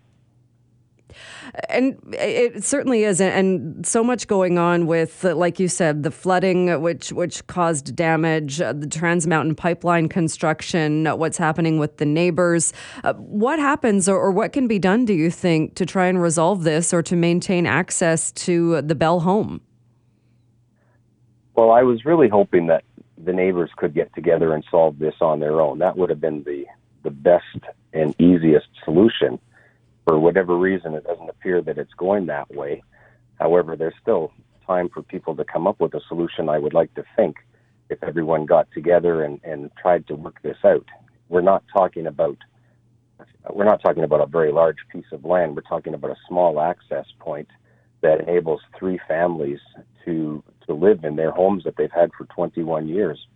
And 1.68 1.96
it 2.12 2.64
certainly 2.64 3.04
is, 3.04 3.20
and 3.20 3.86
so 3.86 4.02
much 4.02 4.26
going 4.26 4.58
on 4.58 4.86
with, 4.86 5.22
like 5.22 5.60
you 5.60 5.68
said, 5.68 6.02
the 6.02 6.10
flooding, 6.10 6.82
which 6.82 7.12
which 7.12 7.46
caused 7.46 7.94
damage, 7.94 8.60
uh, 8.60 8.72
the 8.72 8.88
Trans 8.88 9.28
Mountain 9.28 9.54
pipeline 9.54 10.08
construction, 10.08 11.06
what's 11.06 11.38
happening 11.38 11.78
with 11.78 11.98
the 11.98 12.04
neighbors. 12.04 12.72
Uh, 13.04 13.14
what 13.14 13.60
happens, 13.60 14.08
or, 14.08 14.18
or 14.18 14.32
what 14.32 14.52
can 14.52 14.66
be 14.66 14.80
done, 14.80 15.04
do 15.04 15.14
you 15.14 15.30
think, 15.30 15.76
to 15.76 15.86
try 15.86 16.08
and 16.08 16.20
resolve 16.20 16.64
this, 16.64 16.92
or 16.92 17.02
to 17.04 17.14
maintain 17.14 17.64
access 17.64 18.32
to 18.32 18.82
the 18.82 18.96
Bell 18.96 19.20
home? 19.20 19.60
Well, 21.58 21.72
I 21.72 21.82
was 21.82 22.04
really 22.04 22.28
hoping 22.28 22.68
that 22.68 22.84
the 23.16 23.32
neighbors 23.32 23.70
could 23.76 23.92
get 23.92 24.14
together 24.14 24.54
and 24.54 24.62
solve 24.70 25.00
this 25.00 25.16
on 25.20 25.40
their 25.40 25.60
own. 25.60 25.80
That 25.80 25.96
would 25.96 26.08
have 26.08 26.20
been 26.20 26.44
the 26.44 26.66
the 27.02 27.10
best 27.10 27.58
and 27.92 28.14
easiest 28.20 28.68
solution. 28.84 29.40
For 30.06 30.20
whatever 30.20 30.56
reason, 30.56 30.94
it 30.94 31.02
doesn't 31.02 31.28
appear 31.28 31.60
that 31.62 31.76
it's 31.76 31.92
going 31.94 32.26
that 32.26 32.48
way. 32.54 32.84
However, 33.40 33.74
there's 33.74 33.96
still 34.00 34.30
time 34.68 34.88
for 34.88 35.02
people 35.02 35.34
to 35.34 35.44
come 35.44 35.66
up 35.66 35.80
with 35.80 35.94
a 35.94 36.00
solution. 36.06 36.48
I 36.48 36.60
would 36.60 36.74
like 36.74 36.94
to 36.94 37.02
think 37.16 37.38
if 37.90 38.04
everyone 38.04 38.46
got 38.46 38.70
together 38.70 39.24
and, 39.24 39.40
and 39.42 39.72
tried 39.82 40.06
to 40.06 40.14
work 40.14 40.40
this 40.42 40.58
out. 40.64 40.86
We're 41.28 41.40
not 41.40 41.64
talking 41.72 42.06
about 42.06 42.38
we're 43.50 43.64
not 43.64 43.82
talking 43.82 44.04
about 44.04 44.20
a 44.20 44.26
very 44.26 44.52
large 44.52 44.78
piece 44.92 45.10
of 45.10 45.24
land. 45.24 45.56
We're 45.56 45.62
talking 45.62 45.94
about 45.94 46.12
a 46.12 46.26
small 46.28 46.60
access 46.60 47.06
point 47.18 47.48
that 48.00 48.20
enables 48.20 48.60
three 48.78 49.00
families 49.08 49.58
to 50.08 50.42
to 50.66 50.74
live 50.74 51.04
in 51.04 51.16
their 51.16 51.30
homes 51.30 51.64
that 51.64 51.76
they've 51.76 51.90
had 51.90 52.10
for 52.16 52.26
21 52.26 52.88
years. 52.88 53.26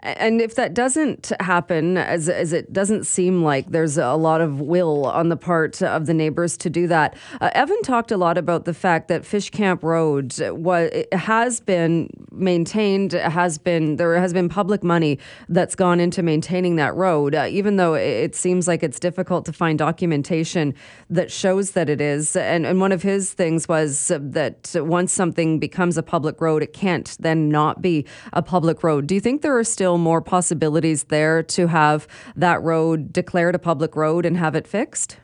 And 0.00 0.40
if 0.40 0.54
that 0.56 0.74
doesn't 0.74 1.32
happen, 1.40 1.96
as, 1.96 2.28
as 2.28 2.52
it 2.52 2.72
doesn't 2.72 3.04
seem 3.04 3.42
like 3.42 3.70
there's 3.70 3.96
a 3.96 4.14
lot 4.14 4.40
of 4.40 4.60
will 4.60 5.06
on 5.06 5.28
the 5.28 5.36
part 5.36 5.82
of 5.82 6.06
the 6.06 6.14
neighbors 6.14 6.56
to 6.58 6.70
do 6.70 6.86
that, 6.88 7.16
uh, 7.40 7.50
Evan 7.54 7.80
talked 7.82 8.10
a 8.10 8.16
lot 8.16 8.38
about 8.38 8.64
the 8.64 8.74
fact 8.74 9.08
that 9.08 9.24
Fish 9.24 9.50
Camp 9.50 9.82
Road 9.82 10.34
was, 10.40 10.90
has 11.12 11.60
been 11.60 12.08
maintained, 12.36 13.12
has 13.12 13.58
been 13.58 13.96
there 13.96 14.18
has 14.18 14.32
been 14.32 14.48
public 14.48 14.82
money 14.84 15.18
that's 15.48 15.74
gone 15.74 16.00
into 16.00 16.22
maintaining 16.22 16.76
that 16.76 16.94
road, 16.94 17.34
uh, 17.34 17.46
even 17.48 17.76
though 17.76 17.94
it 17.94 18.34
seems 18.34 18.68
like 18.68 18.82
it's 18.82 19.00
difficult 19.00 19.44
to 19.46 19.52
find 19.52 19.78
documentation 19.78 20.74
that 21.10 21.30
shows 21.30 21.72
that 21.72 21.88
it 21.88 22.00
is. 22.00 22.36
And, 22.36 22.66
and 22.66 22.80
one 22.80 22.92
of 22.92 23.02
his 23.02 23.32
things 23.32 23.68
was 23.68 24.12
that 24.14 24.74
once 24.76 25.12
something 25.12 25.58
becomes 25.58 25.96
a 25.96 26.02
public 26.02 26.40
road, 26.40 26.62
it 26.62 26.72
can't 26.72 27.16
then 27.20 27.48
not 27.48 27.82
be 27.82 28.06
a 28.32 28.42
public 28.42 28.82
road. 28.82 29.06
Do 29.06 29.14
you 29.14 29.20
think 29.20 29.42
there 29.42 29.56
are 29.58 29.64
still 29.64 29.98
more 29.98 30.20
possibilities 30.20 31.04
there 31.04 31.42
to 31.42 31.66
have 31.66 32.06
that 32.34 32.62
road 32.62 33.12
declared 33.12 33.54
a 33.54 33.58
public 33.58 33.96
road 33.96 34.26
and 34.26 34.36
have 34.36 34.54
it 34.54 34.66
fixed? 34.66 35.18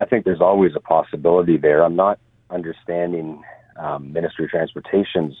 I 0.00 0.06
think 0.06 0.24
there's 0.24 0.40
always 0.40 0.72
a 0.74 0.80
possibility 0.80 1.56
there. 1.58 1.84
I'm 1.84 1.96
not 1.96 2.18
understanding 2.48 3.42
um, 3.80 4.12
Ministry 4.12 4.44
of 4.44 4.50
Transportation's 4.50 5.36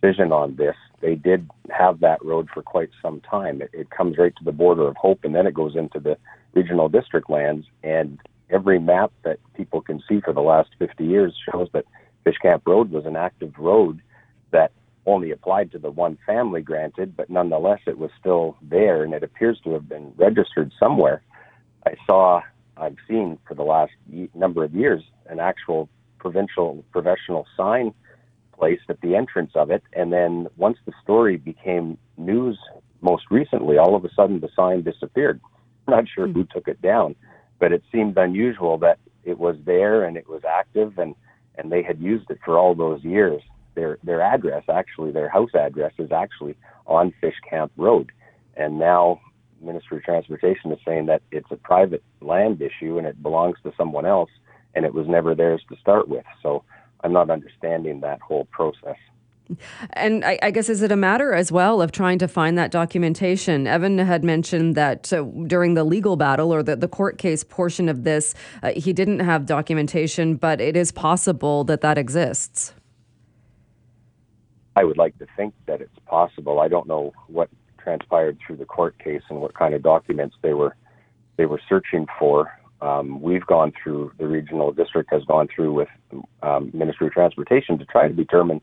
decision 0.00 0.32
on 0.32 0.56
this. 0.56 0.76
They 1.00 1.14
did 1.14 1.48
have 1.70 2.00
that 2.00 2.24
road 2.24 2.48
for 2.52 2.62
quite 2.62 2.90
some 3.02 3.20
time. 3.20 3.62
It, 3.62 3.70
it 3.72 3.90
comes 3.90 4.18
right 4.18 4.34
to 4.36 4.44
the 4.44 4.52
border 4.52 4.86
of 4.86 4.96
Hope, 4.96 5.24
and 5.24 5.34
then 5.34 5.46
it 5.46 5.54
goes 5.54 5.76
into 5.76 5.98
the 5.98 6.16
regional 6.52 6.88
district 6.88 7.30
lands. 7.30 7.66
And 7.82 8.18
every 8.50 8.78
map 8.78 9.12
that 9.24 9.38
people 9.54 9.80
can 9.80 10.02
see 10.08 10.20
for 10.20 10.32
the 10.32 10.40
last 10.40 10.70
50 10.78 11.04
years 11.04 11.34
shows 11.50 11.68
that 11.72 11.86
Fish 12.22 12.36
Camp 12.40 12.62
Road 12.66 12.90
was 12.90 13.06
an 13.06 13.16
active 13.16 13.52
road 13.58 14.00
that 14.50 14.72
only 15.06 15.30
applied 15.30 15.70
to 15.72 15.78
the 15.78 15.90
one 15.90 16.16
family 16.26 16.62
granted, 16.62 17.16
but 17.16 17.28
nonetheless 17.28 17.80
it 17.86 17.98
was 17.98 18.10
still 18.18 18.56
there 18.62 19.04
and 19.04 19.12
it 19.12 19.22
appears 19.22 19.60
to 19.64 19.72
have 19.72 19.88
been 19.88 20.12
registered 20.16 20.72
somewhere. 20.78 21.22
I 21.86 21.94
saw 22.06 22.40
I've 22.76 22.96
seen 23.06 23.38
for 23.46 23.54
the 23.54 23.62
last 23.62 23.92
number 24.34 24.64
of 24.64 24.74
years 24.74 25.02
an 25.28 25.40
actual 25.40 25.88
provincial 26.24 26.82
professional 26.90 27.46
sign 27.54 27.92
placed 28.58 28.88
at 28.88 28.98
the 29.02 29.14
entrance 29.14 29.52
of 29.54 29.70
it. 29.70 29.82
And 29.92 30.10
then 30.10 30.46
once 30.56 30.78
the 30.86 30.92
story 31.02 31.36
became 31.36 31.98
news 32.16 32.58
most 33.02 33.24
recently, 33.30 33.76
all 33.76 33.94
of 33.94 34.06
a 34.06 34.14
sudden 34.16 34.40
the 34.40 34.48
sign 34.56 34.82
disappeared. 34.82 35.38
Not 35.86 36.04
sure 36.08 36.26
who 36.26 36.44
hmm. 36.44 36.52
took 36.52 36.66
it 36.66 36.80
down, 36.80 37.14
but 37.60 37.72
it 37.72 37.82
seemed 37.92 38.16
unusual 38.16 38.78
that 38.78 38.98
it 39.22 39.38
was 39.38 39.56
there 39.66 40.04
and 40.04 40.16
it 40.16 40.26
was 40.26 40.42
active 40.48 40.96
and, 40.96 41.14
and 41.56 41.70
they 41.70 41.82
had 41.82 42.00
used 42.00 42.30
it 42.30 42.38
for 42.42 42.58
all 42.58 42.74
those 42.74 43.04
years. 43.04 43.42
Their 43.74 43.98
their 44.02 44.22
address, 44.22 44.64
actually, 44.72 45.10
their 45.10 45.28
house 45.28 45.54
address 45.54 45.92
is 45.98 46.10
actually 46.12 46.56
on 46.86 47.12
Fish 47.20 47.34
Camp 47.48 47.72
Road. 47.76 48.12
And 48.56 48.78
now 48.78 49.20
Ministry 49.60 49.98
of 49.98 50.04
Transportation 50.04 50.72
is 50.72 50.78
saying 50.86 51.06
that 51.06 51.22
it's 51.32 51.50
a 51.50 51.56
private 51.56 52.02
land 52.20 52.62
issue 52.62 52.98
and 52.98 53.06
it 53.06 53.22
belongs 53.22 53.56
to 53.64 53.72
someone 53.76 54.06
else 54.06 54.30
and 54.74 54.84
it 54.84 54.94
was 54.94 55.06
never 55.06 55.34
theirs 55.34 55.62
to 55.68 55.76
start 55.76 56.08
with. 56.08 56.24
So 56.42 56.64
I'm 57.02 57.12
not 57.12 57.30
understanding 57.30 58.00
that 58.00 58.20
whole 58.20 58.46
process. 58.46 58.96
And 59.90 60.24
I, 60.24 60.38
I, 60.42 60.50
guess 60.50 60.70
is 60.70 60.80
it 60.80 60.90
a 60.90 60.96
matter 60.96 61.34
as 61.34 61.52
well 61.52 61.82
of 61.82 61.92
trying 61.92 62.18
to 62.20 62.28
find 62.28 62.56
that 62.56 62.70
documentation? 62.70 63.66
Evan 63.66 63.98
had 63.98 64.24
mentioned 64.24 64.74
that 64.74 65.12
uh, 65.12 65.22
during 65.46 65.74
the 65.74 65.84
legal 65.84 66.16
battle 66.16 66.52
or 66.52 66.62
the, 66.62 66.76
the 66.76 66.88
court 66.88 67.18
case 67.18 67.44
portion 67.44 67.90
of 67.90 68.04
this, 68.04 68.34
uh, 68.62 68.72
he 68.74 68.94
didn't 68.94 69.20
have 69.20 69.44
documentation, 69.44 70.36
but 70.36 70.62
it 70.62 70.76
is 70.76 70.90
possible 70.90 71.62
that 71.64 71.82
that 71.82 71.98
exists. 71.98 72.72
I 74.76 74.84
would 74.84 74.96
like 74.96 75.18
to 75.18 75.26
think 75.36 75.54
that 75.66 75.82
it's 75.82 75.98
possible. 76.06 76.58
I 76.58 76.68
don't 76.68 76.88
know 76.88 77.12
what 77.28 77.50
transpired 77.78 78.38
through 78.44 78.56
the 78.56 78.64
court 78.64 78.98
case 78.98 79.22
and 79.28 79.40
what 79.40 79.54
kind 79.54 79.74
of 79.74 79.82
documents 79.82 80.36
they 80.42 80.54
were 80.54 80.74
they 81.36 81.46
were 81.46 81.60
searching 81.68 82.06
for. 82.18 82.50
Um, 82.84 83.22
we've 83.22 83.46
gone 83.46 83.72
through 83.82 84.12
the 84.18 84.26
regional 84.26 84.70
district 84.70 85.10
has 85.10 85.24
gone 85.24 85.48
through 85.48 85.72
with 85.72 85.88
um, 86.42 86.70
Ministry 86.74 87.06
of 87.06 87.14
Transportation 87.14 87.78
to 87.78 87.86
try 87.86 88.08
to 88.08 88.14
determine 88.14 88.60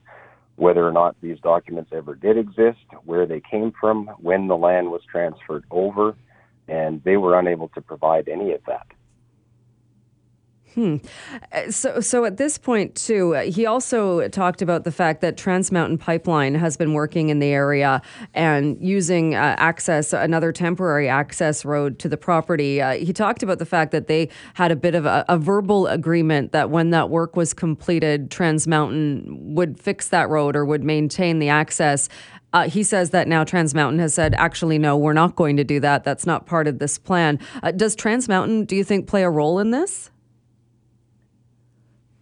whether 0.58 0.88
or 0.88 0.92
not 0.92 1.16
these 1.22 1.40
documents 1.40 1.90
ever 1.92 2.14
did 2.14 2.38
exist, 2.38 2.86
where 3.04 3.26
they 3.26 3.42
came 3.42 3.74
from, 3.80 4.06
when 4.20 4.48
the 4.48 4.56
land 4.56 4.92
was 4.92 5.02
transferred 5.10 5.64
over, 5.72 6.16
and 6.68 7.04
they 7.04 7.18
were 7.18 7.40
unable 7.40 7.70
to 7.70 7.82
provide 7.82 8.30
any 8.30 8.52
of 8.52 8.62
that. 8.68 8.86
Hmm. 10.76 10.98
Uh, 11.52 11.70
so, 11.70 12.00
so 12.00 12.24
at 12.24 12.38
this 12.38 12.58
point, 12.58 12.96
too, 12.96 13.36
uh, 13.36 13.42
he 13.42 13.66
also 13.66 14.28
talked 14.30 14.62
about 14.62 14.86
the 14.86 14.92
fact 14.92 15.20
that 15.20 15.36
Trans 15.36 15.70
Mountain 15.70 15.98
Pipeline 15.98 16.56
has 16.56 16.78
been 16.78 16.94
working 16.94 17.28
in 17.28 17.40
the 17.40 17.48
area 17.48 18.02
and 18.34 18.82
using 18.82 19.36
uh, 19.36 19.56
access, 19.58 20.14
another 20.14 20.54
temporary 20.54 21.10
access 21.10 21.66
road 21.66 22.00
to 22.00 22.08
the 22.08 22.16
property. 22.16 22.82
Uh, 22.82 22.94
he 22.94 23.12
talked 23.12 23.44
about 23.44 23.60
the 23.60 23.66
fact 23.66 23.92
that 23.92 24.08
they 24.08 24.30
had 24.54 24.72
a 24.72 24.78
bit 24.78 24.96
of 24.96 25.06
a, 25.06 25.26
a 25.28 25.38
verbal 25.38 25.88
agreement 25.88 26.54
that 26.54 26.70
when 26.70 26.92
that 26.92 27.10
work 27.10 27.36
was 27.36 27.54
completed, 27.54 28.32
Trans 28.32 28.66
Mountain 28.66 29.54
would 29.54 29.78
fix 29.78 30.08
that 30.08 30.30
road 30.30 30.56
or 30.56 30.64
would 30.64 30.86
maintain 30.86 31.40
the 31.40 31.50
access. 31.50 32.08
Uh, 32.54 32.70
he 32.70 32.84
says 32.84 33.10
that 33.10 33.28
now 33.28 33.44
Trans 33.44 33.74
Mountain 33.76 34.00
has 34.00 34.14
said, 34.14 34.36
actually, 34.36 34.78
no, 34.78 34.96
we're 34.98 35.14
not 35.14 35.36
going 35.36 35.58
to 35.58 35.66
do 35.66 35.82
that. 35.82 36.06
That's 36.06 36.26
not 36.26 36.46
part 36.46 36.68
of 36.68 36.80
this 36.80 36.98
plan. 36.98 37.40
Uh, 37.62 37.72
does 37.72 37.94
Trans 37.94 38.30
Mountain, 38.30 38.66
do 38.66 38.76
you 38.78 38.86
think, 38.86 39.08
play 39.08 39.24
a 39.24 39.30
role 39.30 39.60
in 39.60 39.72
this? 39.72 40.12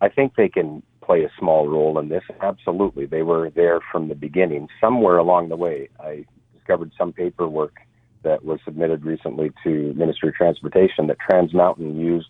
I 0.01 0.09
think 0.09 0.35
they 0.35 0.49
can 0.49 0.81
play 1.03 1.23
a 1.23 1.31
small 1.37 1.67
role 1.67 1.99
in 1.99 2.09
this. 2.09 2.23
Absolutely. 2.41 3.05
They 3.05 3.23
were 3.23 3.49
there 3.49 3.79
from 3.91 4.07
the 4.07 4.15
beginning. 4.15 4.67
Somewhere 4.79 5.17
along 5.17 5.49
the 5.49 5.55
way, 5.57 5.89
I 5.99 6.25
discovered 6.53 6.91
some 6.97 7.13
paperwork 7.13 7.77
that 8.23 8.43
was 8.43 8.59
submitted 8.63 9.05
recently 9.05 9.51
to 9.63 9.93
Ministry 9.95 10.29
of 10.29 10.35
Transportation 10.35 11.07
that 11.07 11.17
Trans 11.19 11.53
Mountain 11.53 11.99
used 11.99 12.29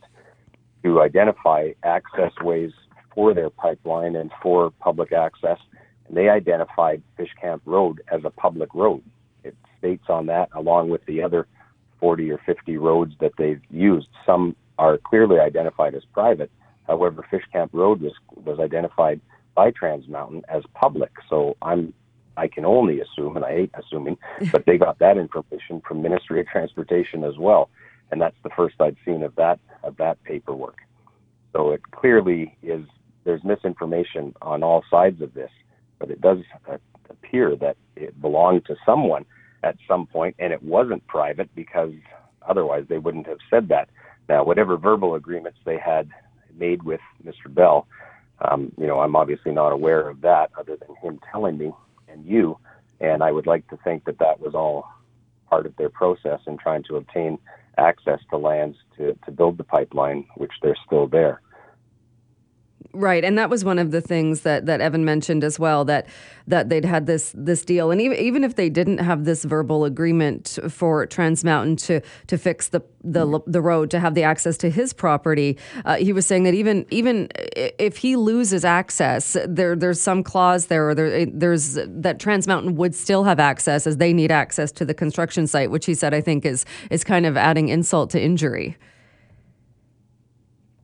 to 0.84 1.02
identify 1.02 1.72
access 1.84 2.32
ways 2.42 2.72
for 3.14 3.34
their 3.34 3.50
pipeline 3.50 4.16
and 4.16 4.32
for 4.42 4.72
public 4.80 5.12
access. 5.12 5.58
And 6.08 6.16
they 6.16 6.30
identified 6.30 7.04
Fish 7.18 7.32
Camp 7.40 7.62
Road 7.66 8.02
as 8.12 8.22
a 8.24 8.30
public 8.30 8.74
road. 8.74 9.04
It 9.44 9.56
states 9.78 10.06
on 10.10 10.28
that, 10.28 10.50
along 10.56 10.90
with 10.90 11.06
the 11.06 11.22
other 11.22 11.48
40 12.00 12.32
or 12.32 12.40
50 12.46 12.78
roads 12.78 13.14
that 13.20 13.34
they've 13.38 13.62
used. 13.70 14.08
Some 14.26 14.56
are 14.78 14.98
clearly 14.98 15.40
identified 15.40 15.96
as 15.96 16.04
private, 16.14 16.50
However, 16.90 17.24
Fish 17.30 17.44
Camp 17.54 17.70
Road 17.72 18.02
was 18.02 18.14
was 18.44 18.60
identified 18.60 19.22
by 19.56 19.70
Trans 19.72 20.08
Mountain 20.10 20.42
as 20.50 20.64
public. 20.74 21.12
So 21.30 21.56
I'm 21.62 21.94
I 22.36 22.48
can 22.48 22.66
only 22.66 23.00
assume, 23.00 23.36
and 23.36 23.46
I 23.46 23.52
hate 23.52 23.72
assuming, 23.78 24.18
but 24.52 24.66
they 24.66 24.78
got 24.78 24.98
that 25.00 25.18
information 25.18 25.82
from 25.88 26.02
Ministry 26.02 26.40
of 26.40 26.48
Transportation 26.48 27.24
as 27.24 27.38
well, 27.38 27.70
and 28.12 28.20
that's 28.20 28.36
the 28.44 28.50
first 28.58 28.76
I'd 28.82 28.96
seen 29.06 29.22
of 29.24 29.36
that 29.36 29.60
of 29.84 29.98
that 29.98 30.22
paperwork. 30.24 30.78
So 31.54 31.72
it 31.72 31.82
clearly 31.92 32.58
is 32.64 32.86
there's 33.24 33.44
misinformation 33.44 34.34
on 34.42 34.64
all 34.64 34.84
sides 34.90 35.22
of 35.22 35.34
this, 35.36 35.52
but 36.00 36.10
it 36.10 36.22
does 36.22 36.40
uh, 36.70 36.78
appear 37.10 37.56
that 37.58 37.78
it 37.96 38.20
belonged 38.20 38.66
to 38.66 38.76
someone 38.84 39.26
at 39.64 39.76
some 39.88 40.08
point, 40.08 40.36
and 40.40 40.52
it 40.52 40.64
wasn't 40.64 41.06
private 41.06 41.54
because 41.56 41.92
otherwise 42.48 42.86
they 42.90 42.98
wouldn't 42.98 43.28
have 43.28 43.40
said 43.48 43.68
that. 43.68 43.90
Now, 44.28 44.44
whatever 44.44 44.78
verbal 44.78 45.16
agreements 45.16 45.60
they 45.66 45.78
had 45.78 46.10
made 46.60 46.84
with 46.84 47.02
Mr. 47.26 47.54
Bell. 47.54 47.88
Um, 48.40 48.72
you 48.78 48.88
know, 48.88 49.00
I'm 49.00 49.16
obviously 49.16 49.52
not 49.52 49.72
aware 49.72 50.08
of 50.08 50.22
that 50.22 50.52
other 50.58 50.78
than 50.78 50.96
him 50.98 51.20
telling 51.32 51.58
me 51.58 51.74
and 52.08 52.26
you. 52.26 52.58
And 53.00 53.24
I 53.24 53.32
would 53.32 53.48
like 53.48 53.68
to 53.70 53.78
think 53.78 54.06
that 54.06 54.20
that 54.20 54.40
was 54.40 54.54
all 54.54 54.88
part 55.50 55.66
of 55.66 55.76
their 55.78 55.90
process 55.90 56.40
in 56.48 56.58
trying 56.58 56.84
to 56.84 56.98
obtain 56.98 57.40
access 57.78 58.20
to 58.30 58.38
lands 58.38 58.78
to, 58.98 59.18
to 59.26 59.32
build 59.32 59.58
the 59.58 59.64
pipeline, 59.64 60.26
which 60.36 60.52
they're 60.62 60.78
still 60.86 61.08
there. 61.08 61.42
Right, 62.92 63.24
and 63.24 63.38
that 63.38 63.52
was 63.52 63.64
one 63.64 63.78
of 63.78 63.92
the 63.92 64.02
things 64.02 64.42
that, 64.42 64.66
that 64.66 64.82
Evan 64.82 65.06
mentioned 65.06 65.44
as 65.44 65.60
well 65.60 65.86
that 65.86 66.08
that 66.48 66.70
they'd 66.70 66.86
had 66.86 67.06
this 67.06 67.32
this 67.38 67.64
deal, 67.64 67.92
and 67.92 68.02
even 68.02 68.18
even 68.18 68.44
if 68.44 68.56
they 68.56 68.68
didn't 68.68 68.98
have 68.98 69.26
this 69.26 69.44
verbal 69.44 69.86
agreement 69.86 70.58
for 70.70 71.06
Trans 71.06 71.44
Mountain 71.44 71.76
to 71.76 72.02
to 72.26 72.38
fix 72.38 72.70
the 72.70 72.82
the 73.04 73.40
the 73.46 73.62
road 73.62 73.92
to 73.92 74.00
have 74.00 74.16
the 74.16 74.24
access 74.24 74.58
to 74.58 74.72
his 74.72 74.92
property, 74.92 75.58
uh, 75.86 75.98
he 75.98 76.12
was 76.12 76.26
saying 76.26 76.44
that 76.46 76.56
even 76.56 76.88
even 76.90 77.28
if 77.36 77.98
he 77.98 78.16
loses 78.16 78.66
access, 78.66 79.38
there 79.48 79.76
there's 79.76 80.02
some 80.02 80.24
clause 80.24 80.66
there, 80.66 80.90
or 80.90 80.96
there 80.96 81.28
there's 81.28 81.78
that 81.86 82.20
Trans 82.20 82.48
Mountain 82.48 82.74
would 82.76 82.96
still 82.96 83.24
have 83.24 83.40
access 83.40 83.86
as 83.86 83.98
they 83.98 84.14
need 84.14 84.32
access 84.32 84.72
to 84.72 84.84
the 84.84 84.96
construction 84.96 85.46
site, 85.46 85.70
which 85.70 85.86
he 85.86 85.94
said 85.94 86.16
I 86.16 86.22
think 86.22 86.44
is 86.44 86.66
is 86.90 87.04
kind 87.04 87.28
of 87.28 87.38
adding 87.38 87.70
insult 87.70 88.10
to 88.12 88.22
injury. 88.22 88.78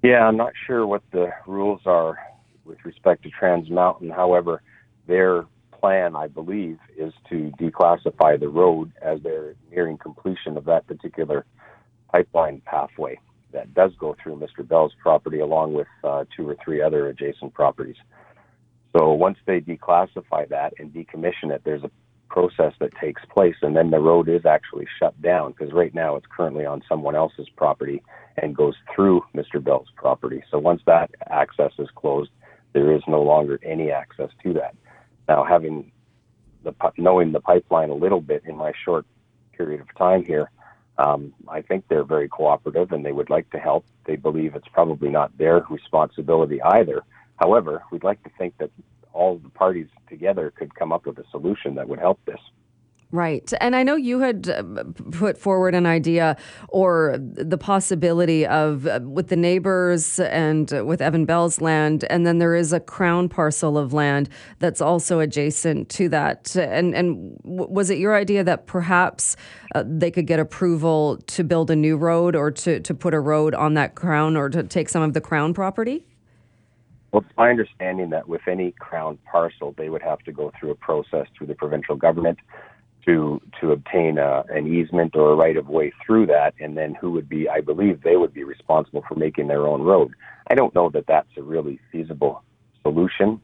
Yeah, 0.05 0.27
I'm 0.27 0.37
not 0.37 0.53
sure 0.67 0.85
what 0.85 1.01
the 1.11 1.29
rules 1.47 1.81
are 1.87 2.19
with 2.63 2.77
respect 2.85 3.23
to 3.23 3.29
Trans 3.31 3.71
Mountain. 3.71 4.11
However, 4.11 4.61
their 5.07 5.45
plan, 5.71 6.15
I 6.15 6.27
believe, 6.27 6.77
is 6.95 7.11
to 7.29 7.51
declassify 7.59 8.39
the 8.39 8.47
road 8.47 8.91
as 9.01 9.19
they're 9.23 9.55
nearing 9.71 9.97
completion 9.97 10.57
of 10.57 10.65
that 10.65 10.85
particular 10.85 11.43
pipeline 12.11 12.61
pathway 12.65 13.19
that 13.51 13.73
does 13.73 13.93
go 13.99 14.15
through 14.21 14.35
Mr. 14.35 14.67
Bell's 14.67 14.93
property 15.01 15.39
along 15.39 15.73
with 15.73 15.87
uh, 16.03 16.25
two 16.37 16.47
or 16.47 16.55
three 16.63 16.83
other 16.83 17.07
adjacent 17.07 17.55
properties. 17.55 17.97
So 18.95 19.11
once 19.13 19.39
they 19.47 19.59
declassify 19.59 20.47
that 20.49 20.73
and 20.77 20.93
decommission 20.93 21.49
it, 21.49 21.63
there's 21.65 21.83
a 21.83 21.89
process 22.35 22.73
that 22.79 22.91
takes 22.99 23.21
place, 23.33 23.55
and 23.61 23.77
then 23.77 23.91
the 23.91 23.99
road 23.99 24.27
is 24.27 24.45
actually 24.45 24.85
shut 24.99 25.19
down 25.21 25.53
because 25.53 25.71
right 25.71 25.95
now 25.95 26.17
it's 26.17 26.25
currently 26.29 26.65
on 26.65 26.83
someone 26.89 27.15
else's 27.15 27.47
property 27.55 28.03
and 28.35 28.53
goes 28.53 28.73
through 28.93 29.23
Mr. 29.33 29.63
Bell's 29.63 29.87
property. 29.95 30.43
So 30.51 30.59
once 30.59 30.81
that 30.85 31.11
access 31.29 31.71
is 31.79 31.87
closed, 31.95 32.31
there 32.73 32.93
is 32.93 33.01
no 33.07 33.21
longer 33.21 33.57
any 33.63 33.89
access 33.89 34.29
to 34.43 34.51
that. 34.55 34.75
Now, 35.29 35.45
having 35.45 35.93
the 36.63 36.73
knowing 36.97 37.31
the 37.31 37.39
pipeline 37.39 37.89
a 37.89 37.95
little 37.95 38.19
bit 38.19 38.43
in 38.45 38.57
my 38.57 38.73
short 38.83 39.05
period 39.57 39.79
of 39.79 39.87
time 39.97 40.25
here, 40.25 40.51
um, 40.97 41.33
I 41.47 41.61
think 41.61 41.85
they're 41.87 42.03
very 42.03 42.27
cooperative 42.27 42.91
and 42.91 43.05
they 43.05 43.13
would 43.13 43.29
like 43.29 43.49
to 43.51 43.59
help. 43.59 43.85
They 44.03 44.17
believe 44.17 44.55
it's 44.55 44.67
probably 44.73 45.09
not 45.09 45.37
their 45.37 45.65
responsibility 45.69 46.61
either. 46.61 47.03
However, 47.37 47.83
we'd 47.91 48.03
like 48.03 48.21
to 48.23 48.29
think 48.37 48.57
that 48.57 48.71
all 49.15 49.37
the 49.37 49.49
parties 49.49 49.87
together 50.09 50.53
could 50.55 50.75
come 50.75 50.91
up 50.91 51.05
with 51.05 51.17
a 51.17 51.23
solution 51.31 51.75
that 51.75 51.87
would 51.87 51.99
help 51.99 52.19
this. 52.25 52.39
Right. 53.11 53.53
And 53.61 53.77
I 53.77 53.83
know 53.83 53.95
you 53.95 54.19
had 54.19 54.49
uh, 54.49 54.83
put 55.11 55.37
forward 55.37 55.73
an 55.73 55.85
idea 55.85 56.35
or 56.67 57.15
the 57.17 57.57
possibility 57.57 58.45
of 58.45 58.87
uh, 58.87 58.99
with 59.03 59.29
the 59.29 59.37
neighbors 59.37 60.19
and 60.19 60.69
with 60.85 61.01
Evan 61.01 61.23
Bell's 61.23 61.61
land. 61.61 62.03
And 62.09 62.27
then 62.27 62.39
there 62.39 62.55
is 62.55 62.73
a 62.73 62.79
crown 62.79 63.29
parcel 63.29 63.77
of 63.77 63.93
land 63.93 64.27
that's 64.59 64.81
also 64.81 65.21
adjacent 65.21 65.87
to 65.89 66.09
that. 66.09 66.57
And, 66.57 66.93
and 66.93 67.39
was 67.43 67.89
it 67.89 67.99
your 67.99 68.15
idea 68.15 68.43
that 68.43 68.65
perhaps 68.65 69.37
uh, 69.75 69.83
they 69.87 70.11
could 70.11 70.27
get 70.27 70.39
approval 70.39 71.17
to 71.27 71.43
build 71.43 71.71
a 71.71 71.75
new 71.75 71.95
road 71.95 72.35
or 72.35 72.51
to, 72.51 72.81
to 72.81 72.93
put 72.93 73.13
a 73.13 73.19
road 73.19 73.53
on 73.53 73.75
that 73.75 73.95
crown 73.95 74.35
or 74.35 74.49
to 74.49 74.63
take 74.63 74.89
some 74.89 75.03
of 75.03 75.13
the 75.13 75.21
crown 75.21 75.53
property? 75.53 76.05
Well, 77.15 77.23
it's 77.25 77.37
my 77.37 77.49
understanding 77.49 78.09
that 78.09 78.27
with 78.27 78.41
any 78.45 78.73
crown 78.73 79.17
parcel, 79.31 79.73
they 79.77 79.87
would 79.87 80.01
have 80.01 80.19
to 80.23 80.33
go 80.33 80.51
through 80.59 80.71
a 80.71 80.75
process 80.75 81.27
through 81.37 81.47
the 81.47 81.55
provincial 81.55 81.95
government 81.95 82.39
to 83.05 83.39
to 83.61 83.71
obtain 83.71 84.17
a, 84.17 84.43
an 84.49 84.67
easement 84.67 85.15
or 85.15 85.31
a 85.31 85.35
right 85.35 85.55
of 85.55 85.69
way 85.69 85.93
through 86.05 86.25
that, 86.25 86.55
and 86.59 86.75
then 86.75 86.93
who 86.93 87.11
would 87.13 87.29
be? 87.29 87.47
I 87.47 87.61
believe 87.61 88.01
they 88.01 88.17
would 88.17 88.33
be 88.33 88.43
responsible 88.43 89.01
for 89.07 89.15
making 89.15 89.47
their 89.47 89.65
own 89.65 89.81
road. 89.83 90.11
I 90.49 90.55
don't 90.55 90.75
know 90.75 90.89
that 90.89 91.07
that's 91.07 91.29
a 91.37 91.41
really 91.41 91.79
feasible 91.89 92.43
solution. 92.81 93.39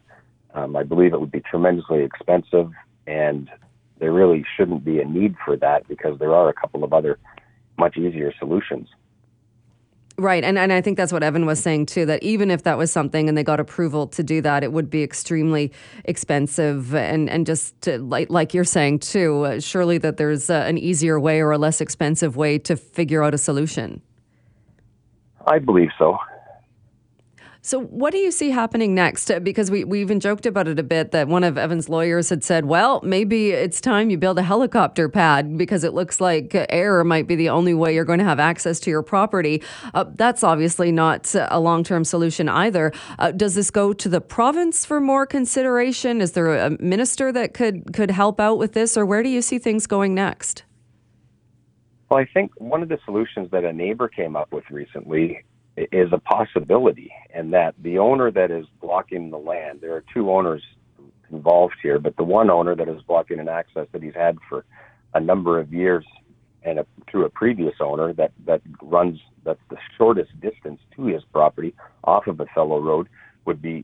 Um, 0.54 0.76
I 0.76 0.84
believe 0.84 1.14
it 1.14 1.22
would 1.22 1.32
be 1.32 1.40
tremendously 1.40 2.04
expensive, 2.04 2.72
and 3.08 3.50
there 4.00 4.12
really 4.12 4.44
shouldn't 4.58 4.84
be 4.84 5.00
a 5.00 5.06
need 5.06 5.36
for 5.46 5.56
that 5.56 5.88
because 5.88 6.20
there 6.20 6.36
are 6.36 6.50
a 6.50 6.54
couple 6.54 6.84
of 6.84 6.92
other 6.92 7.20
much 7.78 7.96
easier 7.96 8.34
solutions. 8.38 8.90
Right. 10.22 10.44
And, 10.44 10.60
and 10.60 10.72
I 10.72 10.82
think 10.82 10.98
that's 10.98 11.12
what 11.12 11.24
Evan 11.24 11.48
was 11.48 11.60
saying 11.60 11.88
too, 11.88 12.06
that 12.06 12.22
even 12.22 12.52
if 12.52 12.62
that 12.62 12.78
was 12.78 12.92
something 12.92 13.28
and 13.28 13.36
they 13.36 13.44
got 13.44 13.60
approval 13.60 14.06
to 14.10 14.22
do 14.22 14.40
that, 14.42 14.64
it 14.64 14.72
would 14.72 14.88
be 14.88 15.02
extremely 15.02 15.72
expensive. 16.06 16.94
And, 16.94 17.28
and 17.28 17.44
just 17.44 17.82
to, 17.82 17.98
like, 17.98 18.30
like 18.30 18.54
you're 18.54 18.64
saying 18.64 19.00
too, 19.00 19.46
uh, 19.46 19.60
surely 19.60 19.98
that 19.98 20.18
there's 20.18 20.52
uh, 20.52 20.64
an 20.68 20.78
easier 20.78 21.20
way 21.20 21.42
or 21.42 21.50
a 21.52 21.58
less 21.58 21.82
expensive 21.82 22.38
way 22.38 22.60
to 22.60 22.76
figure 22.76 23.24
out 23.24 23.34
a 23.34 23.38
solution. 23.40 24.00
I 25.48 25.58
believe 25.58 25.90
so. 25.98 26.20
So, 27.64 27.80
what 27.80 28.12
do 28.12 28.18
you 28.18 28.32
see 28.32 28.50
happening 28.50 28.96
next? 28.96 29.30
Uh, 29.30 29.40
Because 29.40 29.70
we, 29.70 29.84
we 29.84 30.02
even 30.02 30.20
joked 30.20 30.48
about 30.48 30.68
it 30.68 30.80
a 30.80 30.84
bit 30.84 31.12
that 31.12 31.28
one 31.28 31.44
of 31.44 31.60
Evan's 31.60 31.90
lawyers 31.90 32.30
had 32.30 32.44
said, 32.44 32.66
well, 32.66 33.00
maybe 33.04 33.52
it's 33.52 33.80
time 33.80 34.10
you 34.10 34.18
build 34.18 34.40
a 34.40 34.42
helicopter 34.42 35.08
pad 35.08 35.60
because 35.60 35.84
it 35.84 35.94
looks 35.94 36.20
like 36.20 36.56
uh, 36.56 36.66
air 36.70 37.04
might 37.04 37.28
be 37.28 37.36
the 37.36 37.50
only 37.50 37.76
way 37.76 37.94
you're 37.94 38.06
going 38.06 38.18
to 38.18 38.26
have 38.26 38.40
access 38.40 38.80
to 38.80 38.90
your 38.90 39.04
property. 39.04 39.62
Uh, 39.94 40.06
that's 40.16 40.44
obviously 40.44 40.92
not 40.92 41.36
a 41.36 41.60
long 41.60 41.84
term 41.84 42.04
solution 42.04 42.50
either. 42.50 42.92
Uh, 43.20 43.30
does 43.30 43.54
this 43.54 43.70
go 43.70 43.94
to 43.94 44.10
the 44.10 44.22
province 44.22 44.84
for 44.84 45.00
more 45.00 45.28
consideration? 45.28 46.20
Is 46.20 46.32
there 46.32 46.56
a 46.56 46.72
minister 46.82 47.32
that 47.32 47.54
could, 47.54 47.94
could 47.94 48.10
help 48.10 48.40
out 48.40 48.58
with 48.58 48.74
this, 48.74 48.98
or 48.98 49.06
where 49.06 49.22
do 49.22 49.30
you 49.30 49.42
see 49.44 49.60
things 49.60 49.86
going 49.86 50.16
next? 50.16 50.64
Well, 52.10 52.20
I 52.20 52.26
think 52.26 52.52
one 52.58 52.82
of 52.82 52.90
the 52.90 52.98
solutions 53.06 53.52
that 53.52 53.64
a 53.64 53.72
neighbor 53.72 54.08
came 54.08 54.36
up 54.36 54.52
with 54.52 54.64
recently 54.72 55.44
is 55.78 56.12
a 56.12 56.18
possibility, 56.18 57.12
and 57.34 57.54
that 57.54 57.76
the 57.82 57.98
owner 57.98 58.32
that 58.32 58.52
is 58.52 58.66
blocking 58.82 59.30
the 59.30 59.38
land, 59.38 59.80
there 59.82 59.96
are 59.96 60.04
two 60.14 60.32
owners 60.32 60.62
involved 61.32 61.76
here, 61.82 61.98
but 61.98 62.16
the 62.18 62.24
one 62.24 62.50
owner 62.50 62.76
that 62.76 62.90
is 62.90 63.02
blocking 63.04 63.40
an 63.40 63.48
access 63.48 63.88
that 63.92 64.04
he's 64.04 64.16
had 64.16 64.38
for 64.50 64.66
a 65.14 65.20
number 65.20 65.60
of 65.60 65.74
years 65.74 66.06
and 66.64 66.80
a, 66.80 66.86
through 67.10 67.26
a 67.26 67.30
previous 67.30 67.76
owner 67.80 68.14
that, 68.14 68.32
that 68.46 68.62
runs, 68.82 69.20
that's 69.44 69.60
the 69.70 69.78
shortest 69.98 70.32
distance 70.42 70.80
to 70.96 71.06
his 71.06 71.24
property 71.32 71.74
off 72.04 72.28
of 72.28 72.40
Othello 72.40 72.80
Road 72.80 73.08
would 73.46 73.62
be 73.62 73.84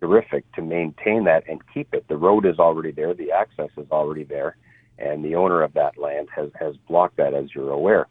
terrific 0.00 0.50
to 0.52 0.62
maintain 0.62 1.24
that 1.24 1.44
and 1.48 1.60
keep 1.72 1.94
it. 1.94 2.06
The 2.08 2.16
road 2.16 2.46
is 2.46 2.58
already 2.58 2.90
there, 2.90 3.14
the 3.14 3.32
access 3.32 3.70
is 3.76 3.86
already 3.90 4.24
there, 4.24 4.56
and 4.98 5.24
the 5.24 5.34
owner 5.36 5.62
of 5.62 5.72
that 5.74 5.98
land 5.98 6.28
has, 6.34 6.50
has 6.58 6.76
blocked 6.88 7.16
that, 7.16 7.34
as 7.34 7.54
you're 7.54 7.70
aware. 7.70 8.06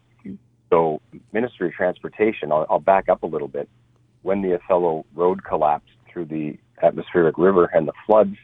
So, 0.70 1.00
Ministry 1.32 1.68
of 1.68 1.74
Transportation, 1.74 2.52
I'll, 2.52 2.66
I'll 2.68 2.80
back 2.80 3.08
up 3.08 3.22
a 3.22 3.26
little 3.26 3.48
bit. 3.48 3.68
When 4.22 4.42
the 4.42 4.54
Othello 4.54 5.06
Road 5.14 5.44
collapsed 5.44 5.90
through 6.12 6.26
the 6.26 6.58
atmospheric 6.82 7.38
river 7.38 7.66
and 7.66 7.86
the 7.88 7.92
floods 8.06 8.36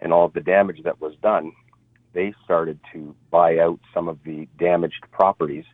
and 0.00 0.12
all 0.12 0.24
of 0.24 0.32
the 0.32 0.40
damage 0.40 0.82
that 0.84 1.00
was 1.00 1.14
done, 1.22 1.52
they 2.14 2.34
started 2.44 2.80
to 2.92 3.14
buy 3.30 3.58
out 3.58 3.78
some 3.94 4.08
of 4.08 4.18
the 4.24 4.48
damaged 4.58 5.04
properties 5.12 5.64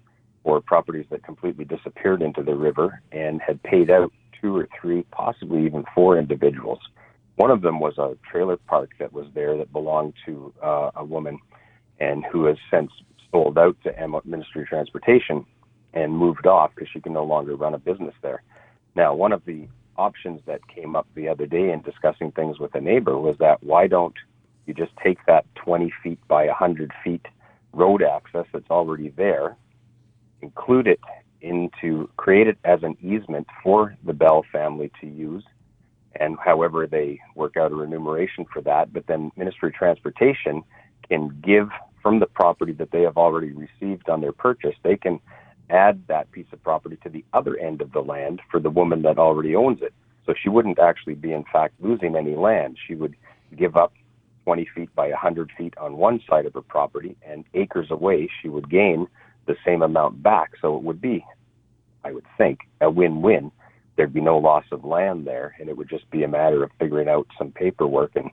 or 0.42 0.60
properties 0.60 1.06
that 1.10 1.24
completely 1.24 1.64
disappeared 1.64 2.20
into 2.20 2.42
the 2.42 2.54
river 2.54 3.00
and 3.12 3.40
had 3.40 3.62
paid 3.62 3.90
out 3.90 4.12
two 4.40 4.56
or 4.56 4.68
three, 4.80 5.04
possibly 5.10 5.64
even 5.64 5.84
four 5.94 6.18
individuals. 6.18 6.80
One 7.36 7.50
of 7.50 7.62
them 7.62 7.80
was 7.80 7.96
a 7.98 8.16
trailer 8.30 8.56
park 8.56 8.90
that 8.98 9.12
was 9.12 9.26
there 9.34 9.56
that 9.56 9.72
belonged 9.72 10.14
to 10.26 10.52
uh, 10.62 10.90
a 10.96 11.04
woman 11.04 11.38
and 11.98 12.24
who 12.30 12.44
has 12.46 12.56
since 12.70 12.90
sold 13.32 13.58
out 13.58 13.76
to 13.84 13.98
M- 13.98 14.14
Ministry 14.24 14.62
of 14.62 14.68
Transportation 14.68 15.46
and 15.94 16.12
moved 16.12 16.46
off 16.46 16.72
because 16.74 16.88
she 16.92 17.00
can 17.00 17.12
no 17.12 17.24
longer 17.24 17.56
run 17.56 17.74
a 17.74 17.78
business 17.78 18.14
there. 18.20 18.42
Now, 18.94 19.14
one 19.14 19.32
of 19.32 19.44
the 19.44 19.66
options 19.96 20.40
that 20.46 20.66
came 20.68 20.96
up 20.96 21.06
the 21.14 21.28
other 21.28 21.46
day 21.46 21.70
in 21.70 21.80
discussing 21.82 22.32
things 22.32 22.58
with 22.58 22.74
a 22.74 22.80
neighbor 22.80 23.18
was 23.18 23.36
that 23.38 23.62
why 23.62 23.86
don't 23.86 24.14
you 24.66 24.74
just 24.74 24.92
take 25.02 25.18
that 25.26 25.46
20 25.54 25.92
feet 26.02 26.18
by 26.26 26.46
100 26.46 26.92
feet 27.02 27.24
road 27.72 28.02
access 28.02 28.46
that's 28.52 28.70
already 28.70 29.10
there, 29.10 29.56
include 30.42 30.86
it 30.86 31.00
into, 31.40 32.08
create 32.16 32.48
it 32.48 32.58
as 32.64 32.82
an 32.82 32.96
easement 33.02 33.46
for 33.62 33.96
the 34.04 34.12
Bell 34.12 34.44
family 34.50 34.90
to 35.00 35.06
use, 35.06 35.44
and 36.18 36.36
however 36.42 36.86
they 36.86 37.20
work 37.34 37.56
out 37.56 37.72
a 37.72 37.74
remuneration 37.74 38.46
for 38.52 38.62
that, 38.62 38.92
but 38.92 39.06
then 39.06 39.30
Ministry 39.36 39.68
of 39.68 39.74
Transportation 39.74 40.62
can 41.08 41.28
give 41.44 41.68
from 42.02 42.20
the 42.20 42.26
property 42.26 42.72
that 42.72 42.90
they 42.90 43.02
have 43.02 43.16
already 43.16 43.52
received 43.52 44.08
on 44.08 44.20
their 44.20 44.32
purchase, 44.32 44.74
they 44.82 44.96
can 44.96 45.20
add 45.70 46.02
that 46.08 46.30
piece 46.32 46.46
of 46.52 46.62
property 46.62 46.98
to 47.02 47.08
the 47.08 47.24
other 47.32 47.56
end 47.56 47.80
of 47.80 47.92
the 47.92 48.00
land 48.00 48.40
for 48.50 48.60
the 48.60 48.70
woman 48.70 49.02
that 49.02 49.18
already 49.18 49.56
owns 49.56 49.80
it. 49.82 49.94
So 50.26 50.34
she 50.40 50.48
wouldn't 50.48 50.78
actually 50.78 51.14
be, 51.14 51.32
in 51.32 51.44
fact, 51.52 51.74
losing 51.80 52.16
any 52.16 52.34
land. 52.34 52.78
She 52.86 52.94
would 52.94 53.14
give 53.56 53.76
up 53.76 53.92
20 54.44 54.68
feet 54.74 54.94
by 54.94 55.08
100 55.08 55.50
feet 55.56 55.74
on 55.78 55.96
one 55.96 56.20
side 56.28 56.46
of 56.46 56.54
her 56.54 56.62
property, 56.62 57.16
and 57.26 57.44
acres 57.54 57.90
away, 57.90 58.28
she 58.42 58.48
would 58.48 58.70
gain 58.70 59.06
the 59.46 59.56
same 59.64 59.82
amount 59.82 60.22
back. 60.22 60.52
So 60.60 60.76
it 60.76 60.82
would 60.82 61.00
be, 61.00 61.24
I 62.04 62.12
would 62.12 62.26
think, 62.36 62.60
a 62.80 62.90
win 62.90 63.22
win. 63.22 63.50
There'd 63.96 64.12
be 64.12 64.20
no 64.20 64.38
loss 64.38 64.64
of 64.72 64.84
land 64.84 65.26
there, 65.26 65.54
and 65.58 65.68
it 65.68 65.76
would 65.76 65.88
just 65.88 66.10
be 66.10 66.24
a 66.24 66.28
matter 66.28 66.62
of 66.62 66.70
figuring 66.78 67.08
out 67.08 67.26
some 67.38 67.52
paperwork 67.52 68.16
and 68.16 68.30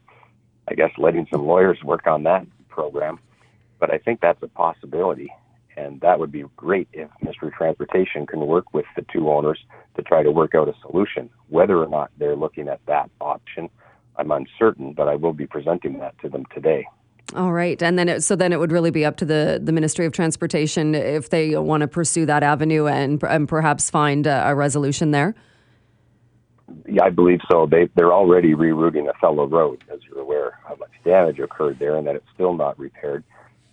I 0.67 0.73
guess 0.73 0.91
letting 0.97 1.27
some 1.31 1.45
lawyers 1.45 1.77
work 1.83 2.07
on 2.07 2.23
that 2.23 2.45
program. 2.69 3.19
But 3.79 3.93
I 3.93 3.97
think 3.97 4.21
that's 4.21 4.41
a 4.41 4.47
possibility 4.47 5.31
and 5.77 6.01
that 6.01 6.19
would 6.19 6.31
be 6.31 6.43
great 6.55 6.87
if 6.93 7.09
Ministry 7.21 7.49
of 7.49 7.53
Transportation 7.53 8.25
can 8.25 8.45
work 8.45 8.73
with 8.73 8.85
the 8.95 9.05
two 9.11 9.29
owners 9.29 9.59
to 9.95 10.01
try 10.01 10.23
to 10.23 10.31
work 10.31 10.55
out 10.55 10.67
a 10.67 10.73
solution. 10.81 11.29
Whether 11.49 11.77
or 11.77 11.87
not 11.87 12.11
they're 12.17 12.35
looking 12.35 12.67
at 12.67 12.79
that 12.87 13.09
option, 13.19 13.69
I'm 14.17 14.31
uncertain, 14.31 14.93
but 14.93 15.07
I 15.07 15.15
will 15.15 15.33
be 15.33 15.47
presenting 15.47 15.99
that 15.99 16.17
to 16.19 16.29
them 16.29 16.45
today. 16.53 16.87
All 17.33 17.53
right, 17.53 17.81
and 17.81 17.97
then 17.97 18.09
it, 18.09 18.23
so 18.23 18.35
then 18.35 18.51
it 18.51 18.59
would 18.59 18.73
really 18.73 18.91
be 18.91 19.05
up 19.05 19.15
to 19.17 19.25
the 19.25 19.59
the 19.63 19.71
Ministry 19.71 20.05
of 20.05 20.11
Transportation 20.11 20.93
if 20.93 21.29
they 21.29 21.55
want 21.55 21.81
to 21.81 21.87
pursue 21.87 22.25
that 22.25 22.43
avenue 22.43 22.87
and, 22.87 23.23
and 23.23 23.47
perhaps 23.47 23.89
find 23.89 24.27
a, 24.27 24.49
a 24.49 24.55
resolution 24.55 25.11
there. 25.11 25.33
Yeah, 26.85 27.03
I 27.05 27.09
believe 27.09 27.39
so. 27.49 27.67
They 27.67 27.87
they're 27.95 28.11
already 28.11 28.53
rerouting 28.53 29.07
Othello 29.07 29.47
Road, 29.47 29.83
as 29.93 29.99
you're 30.09 30.19
aware 30.19 30.59
how 30.67 30.75
much 30.75 30.91
damage 31.05 31.39
occurred 31.39 31.79
there, 31.79 31.95
and 31.95 32.05
that 32.05 32.15
it's 32.15 32.27
still 32.33 32.53
not 32.53 32.77
repaired. 32.77 33.23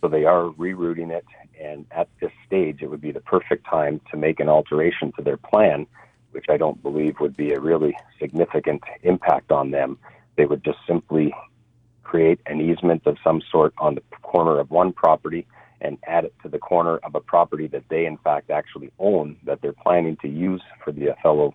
So 0.01 0.09
they 0.09 0.25
are 0.25 0.45
rerouting 0.45 1.11
it, 1.11 1.25
and 1.61 1.85
at 1.91 2.09
this 2.21 2.31
stage, 2.47 2.83
it 2.83 2.91
would 2.91 3.01
be 3.01 3.11
the 3.11 3.21
perfect 3.21 3.67
time 3.67 4.01
to 4.11 4.17
make 4.17 4.39
an 4.39 4.49
alteration 4.49 5.13
to 5.17 5.23
their 5.23 5.37
plan, 5.37 5.87
which 6.31 6.47
I 6.49 6.57
don't 6.57 6.81
believe 6.83 7.17
would 7.21 7.37
be 7.37 7.53
a 7.53 7.61
really 7.61 7.97
significant 8.21 8.83
impact 9.03 9.51
on 9.51 9.71
them. 9.73 9.99
They 10.37 10.47
would 10.47 10.65
just 10.65 10.79
simply 10.87 11.35
create 12.05 12.41
an 12.47 12.61
easement 12.61 13.07
of 13.07 13.17
some 13.25 13.43
sort 13.51 13.75
on 13.79 13.97
the 13.97 14.03
corner 14.23 14.59
of 14.59 14.71
one 14.71 14.93
property 14.93 15.47
and 15.81 15.99
add 16.07 16.25
it 16.25 16.35
to 16.43 16.49
the 16.49 16.59
corner 16.59 16.99
of 16.99 17.15
a 17.15 17.21
property 17.21 17.67
that 17.69 17.85
they, 17.89 18.07
in 18.07 18.17
fact, 18.19 18.51
actually 18.51 18.91
own 18.99 19.37
that 19.45 19.61
they're 19.63 19.73
planning 19.73 20.17
to 20.23 20.29
use 20.29 20.63
for 20.85 20.93
the 20.93 21.11
Othello 21.11 21.55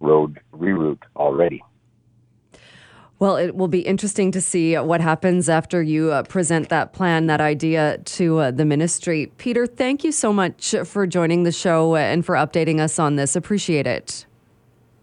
Road 0.00 0.40
reroute 0.52 1.02
already. 1.16 1.62
Well, 3.22 3.36
it 3.36 3.54
will 3.54 3.68
be 3.68 3.82
interesting 3.82 4.32
to 4.32 4.40
see 4.40 4.74
what 4.74 5.00
happens 5.00 5.48
after 5.48 5.80
you 5.80 6.10
uh, 6.10 6.24
present 6.24 6.70
that 6.70 6.92
plan, 6.92 7.28
that 7.28 7.40
idea 7.40 7.98
to 7.98 8.38
uh, 8.38 8.50
the 8.50 8.64
ministry. 8.64 9.30
Peter, 9.38 9.64
thank 9.64 10.02
you 10.02 10.10
so 10.10 10.32
much 10.32 10.74
for 10.84 11.06
joining 11.06 11.44
the 11.44 11.52
show 11.52 11.94
and 11.94 12.26
for 12.26 12.34
updating 12.34 12.80
us 12.80 12.98
on 12.98 13.14
this. 13.14 13.36
Appreciate 13.36 13.86
it. 13.86 14.26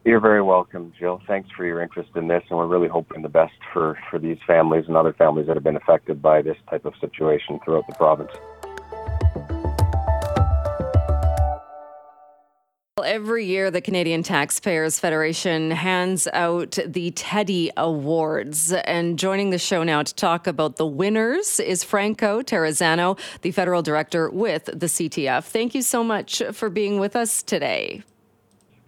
You're 0.03 0.19
very 0.19 0.41
welcome, 0.41 0.91
Jill. 0.99 1.21
Thanks 1.27 1.49
for 1.55 1.65
your 1.65 1.82
interest 1.82 2.10
in 2.17 2.27
this, 2.27 2.43
and 2.49 2.60
we're 2.60 2.67
really 2.67 2.89
hoping 2.89 3.21
the 3.21 3.29
best 3.29 3.55
for, 3.71 3.97
for 4.10 4.19
these 4.19 4.38
families 4.45 4.84
and 4.89 4.97
other 4.97 5.13
families 5.13 5.47
that 5.47 5.55
have 5.55 5.63
been 5.63 5.77
affected 5.77 6.21
by 6.21 6.41
this 6.41 6.58
type 6.69 6.84
of 6.84 6.95
situation 6.99 7.58
throughout 7.63 7.88
the 7.88 7.95
province. 7.95 8.32
Well 12.99 13.07
every 13.09 13.45
year, 13.45 13.71
the 13.71 13.79
Canadian 13.79 14.23
Taxpayers 14.23 14.99
Federation 14.99 15.71
hands 15.71 16.27
out 16.33 16.77
the 16.85 17.12
Teddy 17.12 17.71
Awards. 17.77 18.73
And 18.73 19.17
joining 19.17 19.51
the 19.51 19.57
show 19.57 19.83
now 19.83 20.03
to 20.03 20.13
talk 20.13 20.47
about 20.47 20.75
the 20.75 20.85
winners 20.85 21.62
is 21.62 21.81
Franco 21.81 22.41
Terrazzano, 22.41 23.17
the 23.41 23.51
federal 23.51 23.81
director 23.81 24.29
with 24.29 24.65
the 24.65 24.88
CTF. 24.88 25.45
Thank 25.45 25.75
you 25.75 25.81
so 25.81 26.03
much 26.03 26.43
for 26.51 26.69
being 26.69 26.99
with 26.99 27.15
us 27.15 27.41
today. 27.41 28.03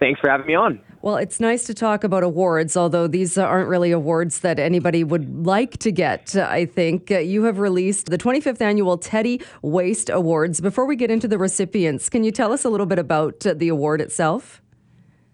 Thanks 0.01 0.19
for 0.19 0.31
having 0.31 0.47
me 0.47 0.55
on. 0.55 0.81
Well, 1.03 1.17
it's 1.17 1.39
nice 1.39 1.63
to 1.65 1.75
talk 1.75 2.03
about 2.03 2.23
awards, 2.23 2.75
although 2.75 3.07
these 3.07 3.37
aren't 3.37 3.69
really 3.69 3.91
awards 3.91 4.39
that 4.39 4.57
anybody 4.57 5.03
would 5.03 5.45
like 5.45 5.77
to 5.77 5.91
get, 5.91 6.35
I 6.35 6.65
think. 6.65 7.11
You 7.11 7.43
have 7.43 7.59
released 7.59 8.07
the 8.07 8.17
25th 8.17 8.61
annual 8.61 8.97
Teddy 8.97 9.41
Waste 9.61 10.09
Awards. 10.09 10.59
Before 10.59 10.85
we 10.87 10.95
get 10.95 11.11
into 11.11 11.27
the 11.27 11.37
recipients, 11.37 12.09
can 12.09 12.23
you 12.23 12.31
tell 12.31 12.51
us 12.51 12.65
a 12.65 12.69
little 12.69 12.87
bit 12.87 12.97
about 12.97 13.41
the 13.41 13.67
award 13.67 14.01
itself? 14.01 14.59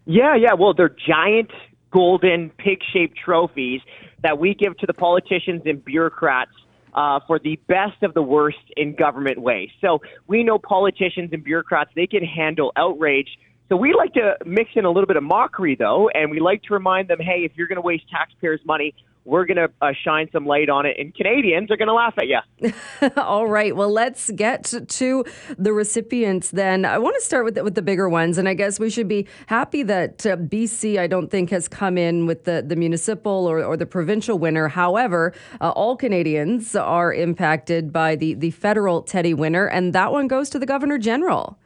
Yeah, 0.05 0.35
yeah. 0.35 0.53
Well, 0.53 0.73
they're 0.73 0.95
giant 1.07 1.51
golden 1.91 2.49
pig 2.57 2.79
shaped 2.93 3.17
trophies 3.17 3.79
that 4.23 4.37
we 4.39 4.53
give 4.53 4.77
to 4.79 4.85
the 4.85 4.93
politicians 4.93 5.61
and 5.65 5.83
bureaucrats 5.83 6.51
uh, 6.93 7.19
for 7.25 7.39
the 7.39 7.57
best 7.67 8.03
of 8.03 8.13
the 8.13 8.21
worst 8.21 8.57
in 8.75 8.95
government 8.95 9.39
ways. 9.39 9.69
So 9.79 10.01
we 10.27 10.43
know 10.43 10.59
politicians 10.59 11.29
and 11.31 11.43
bureaucrats, 11.43 11.91
they 11.95 12.07
can 12.07 12.23
handle 12.23 12.73
outrage. 12.75 13.29
So 13.69 13.75
we 13.75 13.93
like 13.93 14.13
to 14.13 14.37
mix 14.45 14.71
in 14.75 14.85
a 14.85 14.89
little 14.89 15.07
bit 15.07 15.17
of 15.17 15.23
mockery, 15.23 15.75
though, 15.75 16.09
and 16.13 16.31
we 16.31 16.39
like 16.39 16.63
to 16.63 16.73
remind 16.73 17.09
them, 17.09 17.19
hey, 17.19 17.41
if 17.43 17.51
you're 17.55 17.67
going 17.67 17.75
to 17.75 17.81
waste 17.81 18.05
taxpayers' 18.09 18.61
money, 18.65 18.95
we're 19.25 19.45
going 19.45 19.57
to 19.57 19.69
uh, 19.81 19.91
shine 20.05 20.29
some 20.31 20.45
light 20.45 20.69
on 20.69 20.85
it, 20.85 20.95
and 20.97 21.13
Canadians 21.13 21.69
are 21.69 21.75
going 21.75 21.89
to 21.89 21.93
laugh 21.93 22.13
at 22.17 22.27
you. 22.27 23.11
All 23.17 23.45
right. 23.45 23.75
Well, 23.75 23.91
let's 23.91 24.31
get 24.31 24.63
to 24.87 25.25
the 25.57 25.73
recipients 25.73 26.51
then. 26.51 26.85
I 26.85 26.97
want 26.97 27.15
to 27.15 27.21
start 27.21 27.43
with 27.43 27.55
the, 27.55 27.63
with 27.65 27.75
the 27.75 27.81
bigger 27.81 28.07
ones, 28.07 28.37
and 28.37 28.47
I 28.47 28.53
guess 28.53 28.79
we 28.79 28.89
should 28.89 29.09
be 29.09 29.27
happy 29.47 29.83
that 29.83 30.25
uh, 30.25 30.37
BC, 30.37 30.97
I 30.97 31.07
don't 31.07 31.29
think, 31.29 31.49
has 31.49 31.67
come 31.67 31.97
in 31.97 32.25
with 32.25 32.45
the, 32.45 32.63
the 32.65 32.77
municipal 32.77 33.45
or, 33.45 33.61
or 33.65 33.75
the 33.75 33.85
provincial 33.85 34.39
winner. 34.39 34.69
However, 34.69 35.33
uh, 35.59 35.71
all 35.71 35.97
Canadians 35.97 36.73
are 36.73 37.13
impacted 37.13 37.91
by 37.91 38.15
the, 38.15 38.33
the 38.33 38.51
federal 38.51 39.01
Teddy 39.01 39.33
winner, 39.33 39.67
and 39.67 39.91
that 39.91 40.13
one 40.13 40.29
goes 40.29 40.49
to 40.51 40.59
the 40.59 40.65
Governor 40.65 40.97
General. 40.97 41.59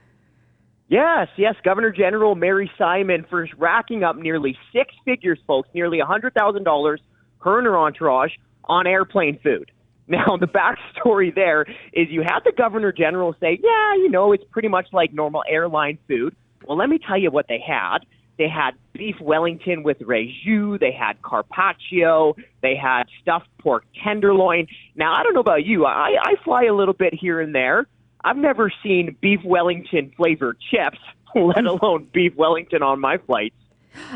Yes, 0.91 1.29
yes, 1.37 1.55
Governor 1.63 1.89
General 1.89 2.35
Mary 2.35 2.69
Simon 2.77 3.25
for 3.29 3.47
racking 3.57 4.03
up 4.03 4.17
nearly 4.17 4.57
six 4.73 4.93
figures, 5.05 5.39
folks, 5.47 5.69
nearly 5.73 5.99
$100,000 5.99 6.97
her 7.39 7.57
and 7.57 7.65
her 7.65 7.79
entourage 7.79 8.33
on 8.65 8.85
airplane 8.85 9.39
food. 9.41 9.71
Now, 10.07 10.35
the 10.35 10.47
backstory 10.47 11.33
there 11.33 11.61
is 11.93 12.09
you 12.09 12.21
had 12.21 12.39
the 12.43 12.51
governor 12.51 12.91
general 12.91 13.33
say, 13.39 13.57
yeah, 13.63 13.93
you 13.95 14.09
know, 14.09 14.33
it's 14.33 14.43
pretty 14.51 14.67
much 14.67 14.87
like 14.91 15.13
normal 15.13 15.41
airline 15.47 15.99
food. 16.05 16.35
Well, 16.65 16.77
let 16.77 16.89
me 16.89 16.99
tell 17.07 17.17
you 17.17 17.31
what 17.31 17.47
they 17.47 17.63
had. 17.65 17.99
They 18.37 18.49
had 18.49 18.71
beef 18.91 19.15
Wellington 19.21 19.83
with 19.83 20.01
raisin. 20.01 20.79
They 20.81 20.91
had 20.91 21.21
carpaccio. 21.21 22.35
They 22.61 22.75
had 22.75 23.03
stuffed 23.21 23.47
pork 23.59 23.85
tenderloin. 24.03 24.67
Now, 24.95 25.13
I 25.13 25.23
don't 25.23 25.33
know 25.33 25.39
about 25.39 25.63
you. 25.63 25.85
I, 25.85 26.17
I 26.21 26.33
fly 26.43 26.63
a 26.65 26.73
little 26.73 26.95
bit 26.95 27.13
here 27.13 27.39
and 27.39 27.55
there. 27.55 27.87
I've 28.23 28.37
never 28.37 28.71
seen 28.83 29.15
beef 29.21 29.39
Wellington 29.43 30.11
flavored 30.15 30.57
chips, 30.59 30.99
let 31.35 31.65
alone 31.65 32.07
beef 32.13 32.35
Wellington 32.35 32.83
on 32.83 32.99
my 32.99 33.17
flights. 33.17 33.55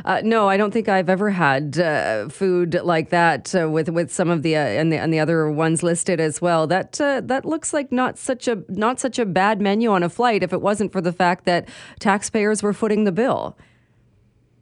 Uh, 0.05 0.21
no, 0.23 0.47
I 0.47 0.57
don't 0.57 0.71
think 0.71 0.87
I've 0.87 1.09
ever 1.09 1.29
had 1.31 1.77
uh, 1.77 2.29
food 2.29 2.79
like 2.83 3.09
that 3.09 3.53
uh, 3.53 3.69
with 3.69 3.89
with 3.89 4.11
some 4.11 4.29
of 4.29 4.41
the 4.41 4.55
uh, 4.55 4.59
and 4.59 4.91
the 4.91 4.97
and 4.97 5.13
the 5.13 5.19
other 5.19 5.49
ones 5.49 5.83
listed 5.83 6.19
as 6.19 6.41
well. 6.41 6.65
That 6.65 6.99
uh, 7.01 7.21
that 7.25 7.43
looks 7.43 7.73
like 7.73 7.91
not 7.91 8.17
such 8.17 8.47
a 8.47 8.63
not 8.69 8.99
such 8.99 9.19
a 9.19 9.25
bad 9.25 9.59
menu 9.59 9.91
on 9.91 10.01
a 10.01 10.09
flight 10.09 10.43
if 10.43 10.53
it 10.53 10.61
wasn't 10.61 10.93
for 10.93 11.01
the 11.01 11.11
fact 11.11 11.45
that 11.45 11.67
taxpayers 11.99 12.63
were 12.63 12.73
footing 12.73 13.03
the 13.03 13.11
bill. 13.11 13.57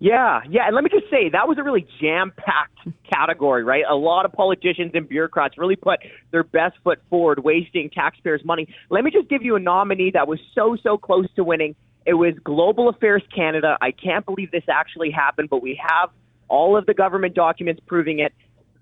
Yeah, 0.03 0.41
yeah, 0.49 0.65
and 0.65 0.75
let 0.75 0.83
me 0.83 0.89
just 0.89 1.09
say 1.09 1.29
that 1.29 1.47
was 1.47 1.57
a 1.57 1.63
really 1.63 1.87
jam-packed 2.01 2.89
category, 3.09 3.63
right? 3.63 3.85
A 3.89 3.95
lot 3.95 4.25
of 4.25 4.33
politicians 4.33 4.91
and 4.95 5.07
bureaucrats 5.07 5.57
really 5.57 5.77
put 5.77 5.99
their 6.31 6.43
best 6.43 6.75
foot 6.83 6.99
forward, 7.09 7.41
wasting 7.41 7.89
taxpayers' 7.89 8.43
money. 8.43 8.67
Let 8.89 9.05
me 9.05 9.11
just 9.11 9.29
give 9.29 9.43
you 9.43 9.55
a 9.55 9.61
nominee 9.61 10.11
that 10.13 10.27
was 10.27 10.39
so 10.53 10.75
so 10.83 10.97
close 10.97 11.27
to 11.37 11.45
winning 11.45 11.75
it 12.05 12.15
was 12.15 12.33
Global 12.43 12.89
Affairs 12.89 13.23
Canada. 13.33 13.77
I 13.81 13.91
can't 13.91 14.25
believe 14.25 14.51
this 14.51 14.65
actually 14.69 15.09
happened, 15.09 15.49
but 15.49 15.61
we 15.61 15.79
have 15.81 16.09
all 16.49 16.77
of 16.77 16.85
the 16.85 16.93
government 16.93 17.33
documents 17.33 17.81
proving 17.87 18.19
it. 18.19 18.33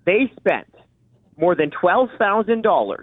They 0.04 0.32
spent 0.40 0.74
more 1.36 1.54
than 1.54 1.70
$12,000 1.70 2.96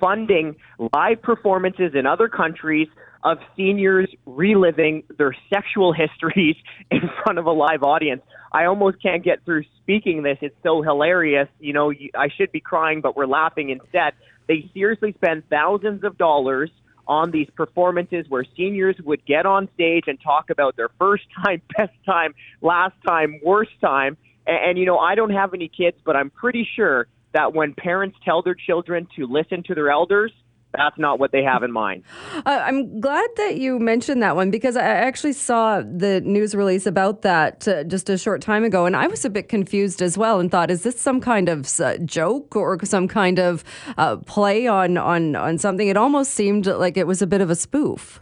funding 0.00 0.56
live 0.94 1.20
performances 1.22 1.92
in 1.94 2.06
other 2.06 2.28
countries 2.28 2.88
of 3.26 3.38
seniors 3.56 4.08
reliving 4.24 5.02
their 5.18 5.36
sexual 5.52 5.92
histories 5.92 6.54
in 6.92 7.00
front 7.22 7.40
of 7.40 7.46
a 7.46 7.50
live 7.50 7.82
audience. 7.82 8.22
I 8.52 8.66
almost 8.66 9.02
can't 9.02 9.24
get 9.24 9.44
through 9.44 9.64
speaking 9.82 10.22
this. 10.22 10.38
It's 10.40 10.54
so 10.62 10.80
hilarious. 10.80 11.48
You 11.58 11.72
know, 11.72 11.92
I 12.14 12.28
should 12.36 12.52
be 12.52 12.60
crying, 12.60 13.00
but 13.00 13.16
we're 13.16 13.26
laughing 13.26 13.70
instead. 13.70 14.12
They 14.46 14.70
seriously 14.72 15.12
spend 15.12 15.42
thousands 15.50 16.04
of 16.04 16.16
dollars 16.16 16.70
on 17.08 17.32
these 17.32 17.48
performances 17.56 18.26
where 18.28 18.44
seniors 18.56 18.96
would 19.04 19.26
get 19.26 19.44
on 19.44 19.68
stage 19.74 20.04
and 20.06 20.20
talk 20.22 20.50
about 20.50 20.76
their 20.76 20.90
first 20.96 21.24
time, 21.44 21.60
best 21.76 21.92
time, 22.04 22.32
last 22.62 22.94
time, 23.06 23.40
worst 23.44 23.72
time. 23.80 24.16
And, 24.46 24.70
and 24.70 24.78
you 24.78 24.86
know, 24.86 24.98
I 24.98 25.16
don't 25.16 25.30
have 25.30 25.52
any 25.52 25.68
kids, 25.68 25.96
but 26.04 26.14
I'm 26.14 26.30
pretty 26.30 26.66
sure 26.76 27.08
that 27.34 27.54
when 27.54 27.74
parents 27.74 28.16
tell 28.24 28.42
their 28.42 28.54
children 28.54 29.08
to 29.16 29.26
listen 29.26 29.64
to 29.64 29.74
their 29.74 29.90
elders, 29.90 30.32
that's 30.72 30.98
not 30.98 31.18
what 31.18 31.32
they 31.32 31.42
have 31.42 31.62
in 31.62 31.72
mind. 31.72 32.02
Uh, 32.34 32.62
I'm 32.64 33.00
glad 33.00 33.28
that 33.36 33.56
you 33.56 33.78
mentioned 33.78 34.22
that 34.22 34.36
one 34.36 34.50
because 34.50 34.76
I 34.76 34.82
actually 34.82 35.32
saw 35.32 35.80
the 35.80 36.20
news 36.20 36.54
release 36.54 36.86
about 36.86 37.22
that 37.22 37.66
uh, 37.66 37.84
just 37.84 38.10
a 38.10 38.18
short 38.18 38.42
time 38.42 38.64
ago, 38.64 38.86
and 38.86 38.96
I 38.96 39.06
was 39.06 39.24
a 39.24 39.30
bit 39.30 39.48
confused 39.48 40.02
as 40.02 40.18
well, 40.18 40.40
and 40.40 40.50
thought, 40.50 40.70
is 40.70 40.82
this 40.82 41.00
some 41.00 41.20
kind 41.20 41.48
of 41.48 41.80
uh, 41.80 41.98
joke 41.98 42.56
or 42.56 42.78
some 42.84 43.08
kind 43.08 43.38
of 43.38 43.64
uh, 43.96 44.16
play 44.16 44.66
on 44.66 44.98
on 44.98 45.36
on 45.36 45.58
something? 45.58 45.88
It 45.88 45.96
almost 45.96 46.32
seemed 46.32 46.66
like 46.66 46.96
it 46.96 47.06
was 47.06 47.22
a 47.22 47.26
bit 47.26 47.40
of 47.40 47.50
a 47.50 47.56
spoof. 47.56 48.20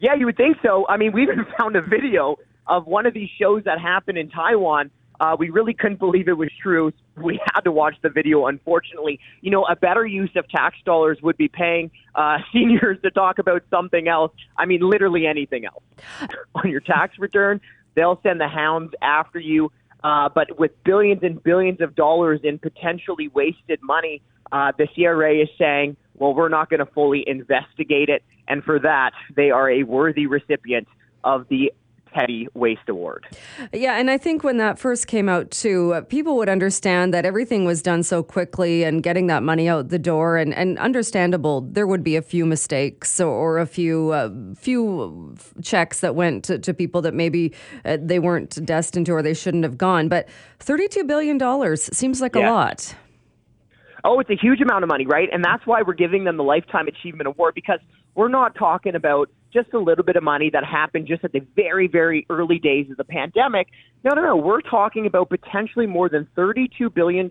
Yeah, 0.00 0.14
you 0.14 0.26
would 0.26 0.36
think 0.36 0.58
so. 0.62 0.86
I 0.88 0.96
mean, 0.96 1.12
we 1.12 1.22
even 1.22 1.44
found 1.58 1.76
a 1.76 1.82
video 1.82 2.36
of 2.66 2.86
one 2.86 3.06
of 3.06 3.14
these 3.14 3.30
shows 3.40 3.64
that 3.64 3.80
happened 3.80 4.18
in 4.18 4.28
Taiwan 4.28 4.90
uh, 5.20 5.36
we 5.38 5.50
really 5.50 5.74
couldn't 5.74 5.98
believe 5.98 6.28
it 6.28 6.36
was 6.36 6.50
true. 6.62 6.92
We 7.16 7.40
had 7.52 7.62
to 7.62 7.72
watch 7.72 7.96
the 8.02 8.08
video, 8.08 8.46
unfortunately. 8.46 9.18
You 9.40 9.50
know, 9.50 9.64
a 9.64 9.74
better 9.74 10.06
use 10.06 10.30
of 10.36 10.48
tax 10.48 10.76
dollars 10.84 11.18
would 11.22 11.36
be 11.36 11.48
paying 11.48 11.90
uh, 12.14 12.38
seniors 12.52 12.98
to 13.02 13.10
talk 13.10 13.38
about 13.38 13.62
something 13.70 14.08
else. 14.08 14.32
I 14.56 14.66
mean, 14.66 14.80
literally 14.80 15.26
anything 15.26 15.64
else. 15.64 15.82
On 16.54 16.70
your 16.70 16.80
tax 16.80 17.18
return, 17.18 17.60
they'll 17.94 18.20
send 18.22 18.40
the 18.40 18.48
hounds 18.48 18.94
after 19.02 19.38
you. 19.38 19.72
Uh, 20.04 20.28
but 20.28 20.58
with 20.58 20.70
billions 20.84 21.22
and 21.24 21.42
billions 21.42 21.80
of 21.80 21.96
dollars 21.96 22.40
in 22.44 22.58
potentially 22.58 23.28
wasted 23.28 23.80
money, 23.82 24.22
uh, 24.52 24.72
the 24.78 24.86
CRA 24.94 25.42
is 25.42 25.48
saying, 25.58 25.96
well, 26.14 26.34
we're 26.34 26.48
not 26.48 26.70
going 26.70 26.80
to 26.80 26.86
fully 26.86 27.24
investigate 27.26 28.08
it. 28.08 28.22
And 28.46 28.62
for 28.62 28.78
that, 28.78 29.10
they 29.34 29.50
are 29.50 29.70
a 29.70 29.82
worthy 29.82 30.26
recipient 30.26 30.86
of 31.24 31.46
the 31.48 31.72
Teddy 32.14 32.48
Waste 32.54 32.88
Award. 32.88 33.26
Yeah, 33.72 33.98
and 33.98 34.10
I 34.10 34.18
think 34.18 34.44
when 34.44 34.56
that 34.58 34.78
first 34.78 35.06
came 35.06 35.28
out 35.28 35.50
too, 35.50 35.94
uh, 35.94 36.00
people 36.02 36.36
would 36.36 36.48
understand 36.48 37.12
that 37.14 37.24
everything 37.24 37.64
was 37.64 37.82
done 37.82 38.02
so 38.02 38.22
quickly 38.22 38.84
and 38.84 39.02
getting 39.02 39.26
that 39.28 39.42
money 39.42 39.68
out 39.68 39.88
the 39.88 39.98
door, 39.98 40.36
and, 40.36 40.54
and 40.54 40.78
understandable, 40.78 41.62
there 41.62 41.86
would 41.86 42.04
be 42.04 42.16
a 42.16 42.22
few 42.22 42.46
mistakes 42.46 43.20
or, 43.20 43.28
or 43.28 43.58
a 43.58 43.66
few 43.66 44.10
uh, 44.10 44.30
few 44.56 45.36
checks 45.62 46.00
that 46.00 46.14
went 46.14 46.44
to, 46.44 46.58
to 46.58 46.74
people 46.74 47.02
that 47.02 47.14
maybe 47.14 47.52
uh, 47.84 47.96
they 48.00 48.18
weren't 48.18 48.64
destined 48.64 49.06
to 49.06 49.12
or 49.12 49.22
they 49.22 49.34
shouldn't 49.34 49.64
have 49.64 49.78
gone. 49.78 50.08
But 50.08 50.28
$32 50.60 51.06
billion 51.06 51.76
seems 51.76 52.20
like 52.20 52.34
yeah. 52.34 52.50
a 52.50 52.52
lot. 52.52 52.94
Oh, 54.04 54.20
it's 54.20 54.30
a 54.30 54.36
huge 54.36 54.60
amount 54.60 54.84
of 54.84 54.88
money, 54.88 55.06
right? 55.06 55.28
And 55.32 55.44
that's 55.44 55.66
why 55.66 55.82
we're 55.82 55.94
giving 55.94 56.24
them 56.24 56.36
the 56.36 56.44
Lifetime 56.44 56.86
Achievement 56.86 57.26
Award 57.26 57.54
because 57.54 57.80
we're 58.14 58.28
not 58.28 58.54
talking 58.54 58.94
about 58.94 59.28
just 59.52 59.72
a 59.72 59.78
little 59.78 60.04
bit 60.04 60.16
of 60.16 60.22
money 60.22 60.50
that 60.52 60.64
happened 60.64 61.06
just 61.06 61.24
at 61.24 61.32
the 61.32 61.40
very, 61.56 61.88
very 61.88 62.26
early 62.30 62.58
days 62.58 62.90
of 62.90 62.96
the 62.96 63.04
pandemic. 63.04 63.68
No, 64.04 64.14
no, 64.14 64.22
no. 64.22 64.36
We're 64.36 64.60
talking 64.60 65.06
about 65.06 65.30
potentially 65.30 65.86
more 65.86 66.08
than 66.08 66.28
$32 66.36 66.92
billion 66.94 67.28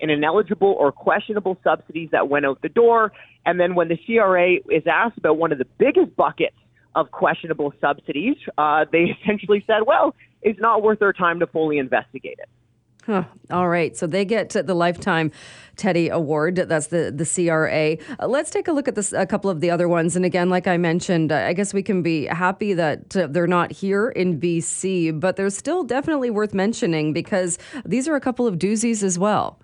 in 0.00 0.10
ineligible 0.10 0.74
or 0.78 0.92
questionable 0.92 1.58
subsidies 1.62 2.10
that 2.12 2.28
went 2.28 2.46
out 2.46 2.60
the 2.62 2.68
door. 2.68 3.12
And 3.46 3.60
then 3.60 3.74
when 3.74 3.88
the 3.88 3.98
CRA 4.06 4.54
is 4.74 4.84
asked 4.90 5.18
about 5.18 5.38
one 5.38 5.52
of 5.52 5.58
the 5.58 5.66
biggest 5.78 6.16
buckets 6.16 6.56
of 6.94 7.10
questionable 7.10 7.72
subsidies, 7.80 8.36
uh, 8.58 8.84
they 8.90 9.16
essentially 9.22 9.62
said, 9.66 9.82
well, 9.86 10.14
it's 10.42 10.60
not 10.60 10.82
worth 10.82 11.02
our 11.02 11.12
time 11.12 11.40
to 11.40 11.46
fully 11.46 11.78
investigate 11.78 12.38
it. 12.38 12.48
Huh. 13.06 13.24
All 13.50 13.68
right. 13.68 13.94
So 13.96 14.06
they 14.06 14.24
get 14.24 14.50
the 14.50 14.74
Lifetime 14.74 15.30
Teddy 15.76 16.08
Award. 16.08 16.56
That's 16.56 16.86
the, 16.86 17.12
the 17.14 17.26
CRA. 17.26 17.98
Uh, 18.18 18.26
let's 18.26 18.50
take 18.50 18.66
a 18.66 18.72
look 18.72 18.88
at 18.88 18.94
this, 18.94 19.12
a 19.12 19.26
couple 19.26 19.50
of 19.50 19.60
the 19.60 19.70
other 19.70 19.88
ones. 19.88 20.16
And 20.16 20.24
again, 20.24 20.48
like 20.48 20.66
I 20.66 20.78
mentioned, 20.78 21.30
I 21.30 21.52
guess 21.52 21.74
we 21.74 21.82
can 21.82 22.02
be 22.02 22.24
happy 22.24 22.72
that 22.72 23.14
uh, 23.14 23.26
they're 23.26 23.46
not 23.46 23.72
here 23.72 24.08
in 24.08 24.40
BC, 24.40 25.20
but 25.20 25.36
they're 25.36 25.50
still 25.50 25.84
definitely 25.84 26.30
worth 26.30 26.54
mentioning 26.54 27.12
because 27.12 27.58
these 27.84 28.08
are 28.08 28.14
a 28.14 28.20
couple 28.20 28.46
of 28.46 28.56
doozies 28.58 29.02
as 29.02 29.18
well. 29.18 29.60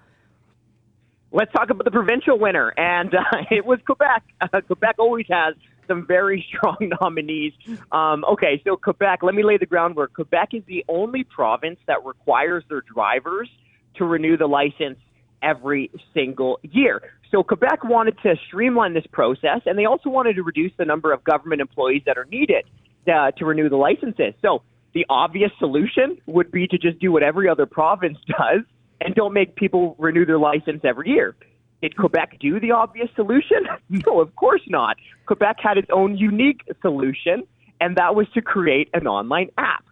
Let's 1.33 1.53
talk 1.53 1.70
about 1.70 1.85
the 1.85 1.92
provincial 1.92 2.38
winner. 2.38 2.74
And 2.76 3.14
uh, 3.14 3.44
it 3.50 3.64
was 3.64 3.79
Quebec. 3.87 4.22
Quebec 4.66 4.96
always 4.98 5.26
has 5.31 5.55
some 5.90 6.07
very 6.07 6.46
strong 6.57 6.76
nominees. 7.00 7.53
Um, 7.90 8.24
okay, 8.33 8.62
so 8.64 8.76
Quebec, 8.76 9.20
let 9.22 9.35
me 9.35 9.42
lay 9.42 9.59
the 9.59 9.66
groundwork. 9.66 10.14
Quebec 10.14 10.50
is 10.53 10.62
the 10.66 10.85
only 10.88 11.24
province 11.24 11.81
that 11.87 12.05
requires 12.05 12.64
their 12.68 12.83
drivers 12.83 13.50
to 13.96 14.05
renew 14.05 14.37
the 14.37 14.46
license 14.46 14.98
every 15.42 15.90
single 16.14 16.61
year. 16.62 17.03
So 17.31 17.42
Quebec 17.42 17.85
wanted 17.85 18.16
to 18.22 18.35
streamline 18.46 18.94
this 18.94 19.07
process, 19.12 19.61
and 19.66 19.79
they 19.79 19.85
also 19.85 20.11
wanted 20.11 20.35
to 20.37 20.42
reduce 20.42 20.72
the 20.79 20.85
number 20.85 21.12
of 21.12 21.24
government 21.24 21.61
employees 21.61 22.03
that 22.07 22.18
are 22.18 22.26
needed 22.26 22.64
uh, 23.07 23.31
to 23.33 23.44
renew 23.44 23.68
the 23.68 23.76
licenses. 23.76 24.35
So 24.42 24.62
the 24.94 25.07
obvious 25.09 25.50
solution 25.59 26.18
would 26.26 26.50
be 26.50 26.66
to 26.66 26.79
just 26.79 26.98
do 26.98 27.12
what 27.12 27.22
every 27.22 27.48
other 27.48 27.66
province 27.66 28.18
does 28.26 28.62
and 29.00 29.14
don't 29.14 29.33
make 29.33 29.57
people 29.57 29.96
renew 29.98 30.26
their 30.26 30.38
license 30.38 30.83
every 30.85 31.11
year. 31.11 31.35
Did 31.83 31.97
Quebec 31.97 32.37
do 32.40 32.61
the 32.61 32.73
obvious 32.73 33.09
solution? 33.16 33.66
no, 33.88 34.21
of 34.21 34.35
course 34.37 34.62
not. 34.69 34.97
Quebec 35.27 35.57
had 35.61 35.79
its 35.79 35.88
own 35.93 36.16
unique 36.16 36.62
solution, 36.83 37.45
and 37.81 37.97
that 37.97 38.14
was 38.14 38.27
to 38.35 38.43
create 38.43 38.88
an 38.93 39.07
online 39.07 39.51
app. 39.57 39.85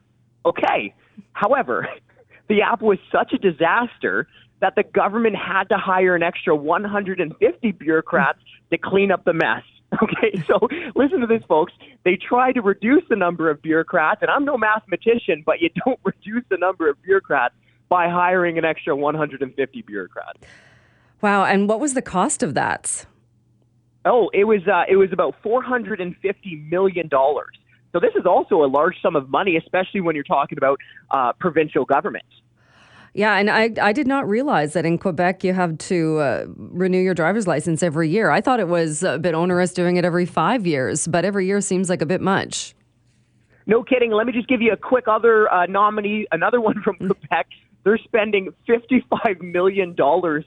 Okay. 0.44 0.94
However, 1.32 1.88
the 2.48 2.62
app 2.62 2.82
was 2.82 2.98
such 3.10 3.32
a 3.32 3.38
disaster 3.38 4.26
that 4.60 4.74
the 4.74 4.82
government 4.82 5.36
had 5.36 5.64
to 5.64 5.78
hire 5.78 6.14
an 6.16 6.22
extra 6.22 6.54
150 6.54 7.72
bureaucrats 7.72 8.40
to 8.70 8.78
clean 8.78 9.10
up 9.10 9.24
the 9.24 9.32
mess. 9.32 9.62
Okay, 10.02 10.44
so 10.46 10.68
listen 10.94 11.20
to 11.20 11.26
this, 11.26 11.42
folks. 11.48 11.72
They 12.04 12.16
try 12.16 12.52
to 12.52 12.60
reduce 12.60 13.04
the 13.08 13.16
number 13.16 13.48
of 13.48 13.62
bureaucrats, 13.62 14.20
and 14.20 14.30
I'm 14.30 14.44
no 14.44 14.58
mathematician, 14.58 15.42
but 15.46 15.62
you 15.62 15.70
don't 15.82 15.98
reduce 16.04 16.44
the 16.50 16.58
number 16.58 16.90
of 16.90 17.00
bureaucrats 17.00 17.54
by 17.88 18.06
hiring 18.06 18.58
an 18.58 18.66
extra 18.66 18.94
150 18.94 19.82
bureaucrats. 19.82 20.40
Wow. 21.20 21.44
And 21.44 21.68
what 21.68 21.80
was 21.80 21.94
the 21.94 22.02
cost 22.02 22.42
of 22.42 22.54
that? 22.54 23.06
Oh, 24.04 24.30
it 24.32 24.44
was 24.44 24.66
uh, 24.66 24.84
it 24.88 24.96
was 24.96 25.12
about 25.12 25.34
450 25.42 26.66
million 26.70 27.08
dollars. 27.08 27.54
So 27.92 28.00
this 28.00 28.12
is 28.14 28.26
also 28.26 28.62
a 28.62 28.68
large 28.68 29.00
sum 29.02 29.16
of 29.16 29.28
money, 29.28 29.56
especially 29.56 30.00
when 30.00 30.14
you're 30.14 30.24
talking 30.24 30.58
about 30.58 30.78
uh, 31.10 31.32
provincial 31.40 31.84
governments. 31.84 32.28
Yeah, 33.14 33.36
and 33.36 33.50
I, 33.50 33.70
I 33.80 33.92
did 33.92 34.06
not 34.06 34.28
realize 34.28 34.74
that 34.74 34.84
in 34.84 34.98
Quebec 34.98 35.42
you 35.42 35.54
have 35.54 35.76
to 35.78 36.18
uh, 36.18 36.44
renew 36.56 37.00
your 37.00 37.14
driver's 37.14 37.46
license 37.46 37.82
every 37.82 38.08
year. 38.10 38.30
I 38.30 38.40
thought 38.40 38.60
it 38.60 38.68
was 38.68 39.02
a 39.02 39.18
bit 39.18 39.34
onerous 39.34 39.72
doing 39.72 39.96
it 39.96 40.04
every 40.04 40.26
five 40.26 40.66
years, 40.66 41.08
but 41.08 41.24
every 41.24 41.46
year 41.46 41.60
seems 41.60 41.88
like 41.88 42.02
a 42.02 42.06
bit 42.06 42.20
much. 42.20 42.74
No 43.66 43.82
kidding. 43.82 44.12
Let 44.12 44.26
me 44.26 44.32
just 44.32 44.48
give 44.48 44.62
you 44.62 44.72
a 44.72 44.76
quick 44.76 45.08
other 45.08 45.52
uh, 45.52 45.66
nominee, 45.66 46.26
another 46.30 46.60
one 46.68 46.80
from 46.82 46.96
Quebec. 46.96 47.46
They're 47.84 47.98
spending 47.98 48.52
$55 48.68 49.40
million 49.40 49.96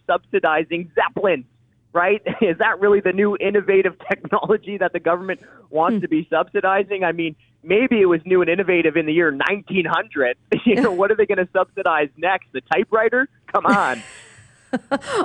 subsidizing 0.08 0.92
Zeppelin, 0.96 1.46
right? 1.94 2.22
Is 2.42 2.58
that 2.60 2.80
really 2.80 3.00
the 3.00 3.14
new 3.14 3.38
innovative 3.38 3.96
technology 4.10 4.78
that 4.78 4.94
the 4.94 5.00
government 5.00 5.42
wants 5.70 6.02
to 6.02 6.08
be 6.08 6.28
subsidizing? 6.30 7.04
I 7.04 7.12
mean, 7.12 7.36
maybe 7.64 8.02
it 8.02 8.06
was 8.06 8.22
new 8.26 8.42
and 8.42 8.50
innovative 8.50 8.98
in 8.98 9.06
the 9.06 9.14
year 9.14 9.32
1900. 9.32 10.38
you 10.66 10.76
know, 10.76 10.92
what 10.92 11.12
are 11.12 11.16
they 11.16 11.26
going 11.26 11.38
to 11.38 11.50
subsidize 11.54 12.10
next? 12.18 12.48
The 12.52 12.62
typewriter? 12.74 13.28
Come 13.48 13.66
on. 13.66 14.04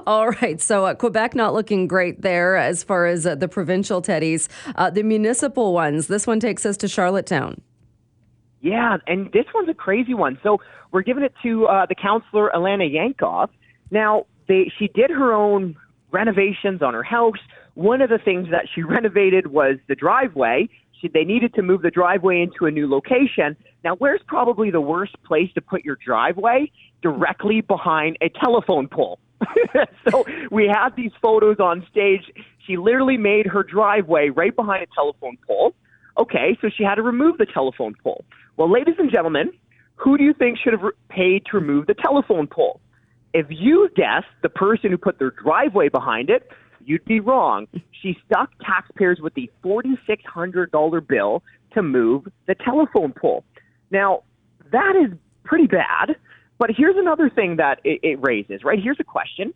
All 0.06 0.30
right. 0.30 0.60
So 0.60 0.86
uh, 0.86 0.94
Quebec 0.94 1.34
not 1.34 1.54
looking 1.54 1.86
great 1.86 2.22
there 2.22 2.56
as 2.56 2.82
far 2.82 3.06
as 3.06 3.26
uh, 3.26 3.34
the 3.34 3.48
provincial 3.48 4.02
teddies. 4.02 4.48
Uh, 4.74 4.90
the 4.90 5.02
municipal 5.02 5.72
ones, 5.72 6.08
this 6.08 6.26
one 6.26 6.40
takes 6.40 6.66
us 6.66 6.76
to 6.78 6.88
Charlottetown. 6.88 7.60
Yeah, 8.66 8.96
and 9.06 9.30
this 9.30 9.44
one's 9.54 9.68
a 9.68 9.74
crazy 9.74 10.12
one. 10.12 10.40
So 10.42 10.58
we're 10.90 11.02
giving 11.02 11.22
it 11.22 11.32
to 11.44 11.66
uh, 11.66 11.86
the 11.86 11.94
counselor 11.94 12.50
Alanna 12.52 12.92
Jankov. 12.92 13.50
Now, 13.92 14.26
they 14.48 14.72
she 14.76 14.88
did 14.88 15.08
her 15.08 15.32
own 15.32 15.76
renovations 16.10 16.82
on 16.82 16.92
her 16.92 17.04
house. 17.04 17.38
One 17.74 18.02
of 18.02 18.10
the 18.10 18.18
things 18.18 18.48
that 18.50 18.64
she 18.74 18.82
renovated 18.96 19.46
was 19.46 19.76
the 19.86 19.94
driveway. 19.94 20.68
She, 21.00 21.06
they 21.06 21.22
needed 21.22 21.54
to 21.54 21.62
move 21.62 21.82
the 21.82 21.92
driveway 21.92 22.40
into 22.40 22.66
a 22.66 22.72
new 22.72 22.90
location. 22.90 23.56
Now, 23.84 23.94
where's 23.94 24.22
probably 24.26 24.72
the 24.72 24.80
worst 24.80 25.14
place 25.22 25.52
to 25.54 25.60
put 25.60 25.84
your 25.84 25.96
driveway? 26.04 26.72
Directly 27.02 27.60
behind 27.60 28.18
a 28.20 28.30
telephone 28.30 28.88
pole. 28.88 29.20
so 30.10 30.24
we 30.50 30.66
have 30.66 30.96
these 30.96 31.12
photos 31.22 31.60
on 31.60 31.86
stage. 31.88 32.22
She 32.66 32.76
literally 32.78 33.16
made 33.16 33.46
her 33.46 33.62
driveway 33.62 34.30
right 34.30 34.56
behind 34.56 34.82
a 34.82 34.92
telephone 34.92 35.38
pole. 35.46 35.72
Okay, 36.18 36.56
so 36.60 36.68
she 36.74 36.82
had 36.82 36.96
to 36.96 37.02
remove 37.02 37.38
the 37.38 37.46
telephone 37.46 37.94
pole. 38.02 38.24
Well, 38.56 38.72
ladies 38.72 38.94
and 38.98 39.10
gentlemen, 39.10 39.50
who 39.96 40.16
do 40.16 40.24
you 40.24 40.32
think 40.32 40.58
should 40.58 40.72
have 40.72 40.82
paid 41.08 41.44
to 41.50 41.58
remove 41.58 41.86
the 41.86 41.94
telephone 41.94 42.46
pole? 42.46 42.80
If 43.34 43.46
you 43.50 43.90
guessed 43.94 44.32
the 44.42 44.48
person 44.48 44.90
who 44.90 44.96
put 44.96 45.18
their 45.18 45.30
driveway 45.30 45.90
behind 45.90 46.30
it, 46.30 46.48
you'd 46.84 47.04
be 47.04 47.20
wrong. 47.20 47.66
She 48.02 48.16
stuck 48.24 48.50
taxpayers 48.64 49.20
with 49.20 49.34
the 49.34 49.50
$4,600 49.62 51.06
bill 51.06 51.42
to 51.74 51.82
move 51.82 52.28
the 52.46 52.54
telephone 52.54 53.12
pole. 53.12 53.44
Now, 53.90 54.22
that 54.72 54.94
is 54.96 55.16
pretty 55.44 55.66
bad, 55.66 56.16
but 56.58 56.70
here's 56.74 56.96
another 56.96 57.28
thing 57.28 57.56
that 57.56 57.80
it, 57.84 58.00
it 58.02 58.18
raises, 58.22 58.64
right? 58.64 58.78
Here's 58.82 59.00
a 59.00 59.04
question. 59.04 59.52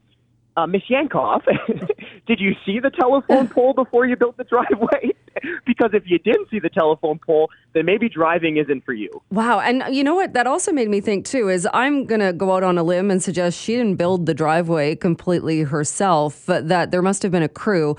Uh, 0.57 0.67
Miss 0.67 0.83
Jankov, 0.91 1.43
did 2.27 2.41
you 2.41 2.55
see 2.67 2.81
the 2.81 2.91
telephone 2.91 3.49
pole 3.55 3.73
before 3.73 4.05
you 4.05 4.17
built 4.17 4.37
the 4.37 4.45
driveway? 4.45 5.13
because 5.67 5.91
if 5.93 6.05
you 6.07 6.19
didn't 6.19 6.51
see 6.51 6.59
the 6.59 6.69
telephone 6.69 7.19
pole, 7.19 7.51
then 7.73 7.85
maybe 7.85 8.09
driving 8.09 8.57
isn't 8.57 8.85
for 8.85 8.93
you. 8.93 9.23
Wow. 9.31 9.61
And 9.61 9.85
you 9.95 10.05
know 10.05 10.15
what? 10.15 10.33
That 10.33 10.47
also 10.47 10.73
made 10.73 10.89
me 10.89 11.01
think, 11.01 11.25
too, 11.25 11.49
is 11.49 11.69
I'm 11.73 12.07
going 12.07 12.21
to 12.21 12.33
go 12.33 12.53
out 12.53 12.63
on 12.63 12.79
a 12.79 12.83
limb 12.83 13.11
and 13.11 13.23
suggest 13.23 13.61
she 13.61 13.77
didn't 13.77 13.97
build 13.97 14.27
the 14.27 14.35
driveway 14.35 14.97
completely 14.97 15.63
herself, 15.63 16.45
but 16.47 16.69
that 16.69 16.91
there 16.91 17.03
must 17.03 17.23
have 17.23 17.33
been 17.33 17.43
a 17.43 17.49
crew, 17.49 17.97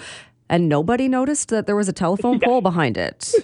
and 0.50 0.68
nobody 0.68 1.08
noticed 1.08 1.50
that 1.50 1.66
there 1.66 1.76
was 1.76 1.88
a 1.88 1.94
telephone 1.94 2.38
yeah. 2.42 2.48
pole 2.48 2.62
behind 2.62 2.98
it. 2.98 3.34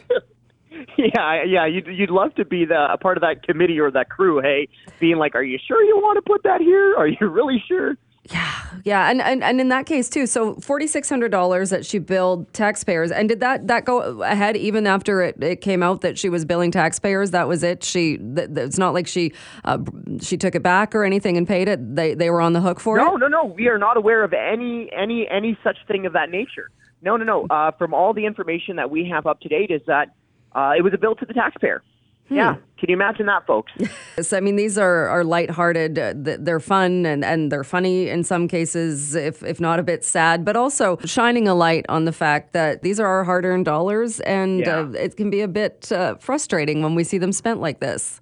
Yeah, 0.97 1.43
yeah, 1.43 1.65
you'd, 1.67 1.85
you'd 1.87 2.09
love 2.09 2.33
to 2.35 2.45
be 2.45 2.65
the 2.65 2.91
a 2.91 2.97
part 2.97 3.17
of 3.17 3.21
that 3.21 3.43
committee 3.43 3.79
or 3.79 3.91
that 3.91 4.09
crew. 4.09 4.41
Hey, 4.41 4.67
being 4.99 5.17
like, 5.17 5.35
"Are 5.35 5.43
you 5.43 5.59
sure 5.67 5.83
you 5.83 5.95
want 5.97 6.17
to 6.17 6.21
put 6.23 6.41
that 6.43 6.59
here? 6.59 6.95
Are 6.95 7.07
you 7.07 7.27
really 7.27 7.63
sure?" 7.67 7.95
Yeah, 8.29 8.61
yeah, 8.83 9.09
and, 9.09 9.21
and 9.21 9.41
and 9.41 9.61
in 9.61 9.69
that 9.69 9.85
case 9.85 10.09
too. 10.09 10.27
So 10.27 10.55
forty 10.55 10.85
six 10.85 11.07
hundred 11.07 11.31
dollars 11.31 11.69
that 11.69 11.85
she 11.85 11.97
billed 11.97 12.51
taxpayers, 12.51 13.09
and 13.09 13.29
did 13.29 13.39
that 13.39 13.67
that 13.67 13.85
go 13.85 14.21
ahead 14.21 14.57
even 14.57 14.85
after 14.85 15.21
it, 15.21 15.41
it 15.41 15.61
came 15.61 15.81
out 15.81 16.01
that 16.01 16.17
she 16.17 16.27
was 16.27 16.43
billing 16.43 16.71
taxpayers? 16.71 17.31
That 17.31 17.47
was 17.47 17.63
it. 17.63 17.85
She 17.85 18.17
th- 18.17 18.49
it's 18.53 18.77
not 18.77 18.93
like 18.93 19.07
she 19.07 19.31
uh, 19.63 19.77
she 20.19 20.35
took 20.35 20.55
it 20.55 20.63
back 20.63 20.93
or 20.93 21.05
anything 21.05 21.37
and 21.37 21.47
paid 21.47 21.69
it. 21.69 21.95
They 21.95 22.15
they 22.15 22.29
were 22.29 22.41
on 22.41 22.51
the 22.51 22.59
hook 22.59 22.81
for 22.81 22.97
no, 22.97 23.15
it. 23.15 23.19
No, 23.19 23.27
no, 23.27 23.43
no. 23.43 23.45
We 23.45 23.69
are 23.69 23.77
not 23.77 23.95
aware 23.95 24.23
of 24.23 24.33
any 24.33 24.89
any 24.91 25.25
any 25.29 25.57
such 25.63 25.77
thing 25.87 26.05
of 26.05 26.11
that 26.13 26.29
nature. 26.29 26.69
No, 27.01 27.15
no, 27.15 27.23
no. 27.23 27.47
Uh, 27.49 27.71
from 27.71 27.93
all 27.93 28.13
the 28.13 28.25
information 28.25 28.75
that 28.75 28.89
we 28.89 29.07
have 29.07 29.25
up 29.25 29.39
to 29.41 29.47
date, 29.47 29.71
is 29.71 29.81
that 29.87 30.09
uh, 30.53 30.73
it 30.77 30.81
was 30.81 30.93
a 30.93 30.97
bill 30.97 31.15
to 31.15 31.25
the 31.25 31.33
taxpayer. 31.33 31.81
Hmm. 32.29 32.35
Yeah. 32.35 32.55
Can 32.77 32.89
you 32.89 32.95
imagine 32.95 33.25
that, 33.27 33.45
folks? 33.45 33.71
Yes. 34.17 34.33
I 34.33 34.39
mean, 34.39 34.55
these 34.55 34.79
are, 34.79 35.07
are 35.09 35.23
lighthearted. 35.23 35.99
Uh, 35.99 36.13
they're 36.15 36.59
fun 36.59 37.05
and, 37.05 37.23
and 37.23 37.51
they're 37.51 37.63
funny 37.63 38.09
in 38.09 38.23
some 38.23 38.47
cases, 38.47 39.13
if, 39.13 39.43
if 39.43 39.59
not 39.59 39.79
a 39.79 39.83
bit 39.83 40.03
sad, 40.03 40.43
but 40.43 40.55
also 40.55 40.97
shining 41.05 41.47
a 41.47 41.53
light 41.53 41.85
on 41.87 42.05
the 42.05 42.11
fact 42.11 42.53
that 42.53 42.81
these 42.81 42.99
are 42.99 43.05
our 43.05 43.23
hard 43.23 43.45
earned 43.45 43.65
dollars 43.65 44.19
and 44.21 44.61
yeah. 44.61 44.79
uh, 44.79 44.89
it 44.93 45.17
can 45.17 45.29
be 45.29 45.41
a 45.41 45.47
bit 45.47 45.91
uh, 45.91 46.15
frustrating 46.15 46.81
when 46.81 46.95
we 46.95 47.03
see 47.03 47.19
them 47.19 47.31
spent 47.31 47.61
like 47.61 47.79
this. 47.79 48.19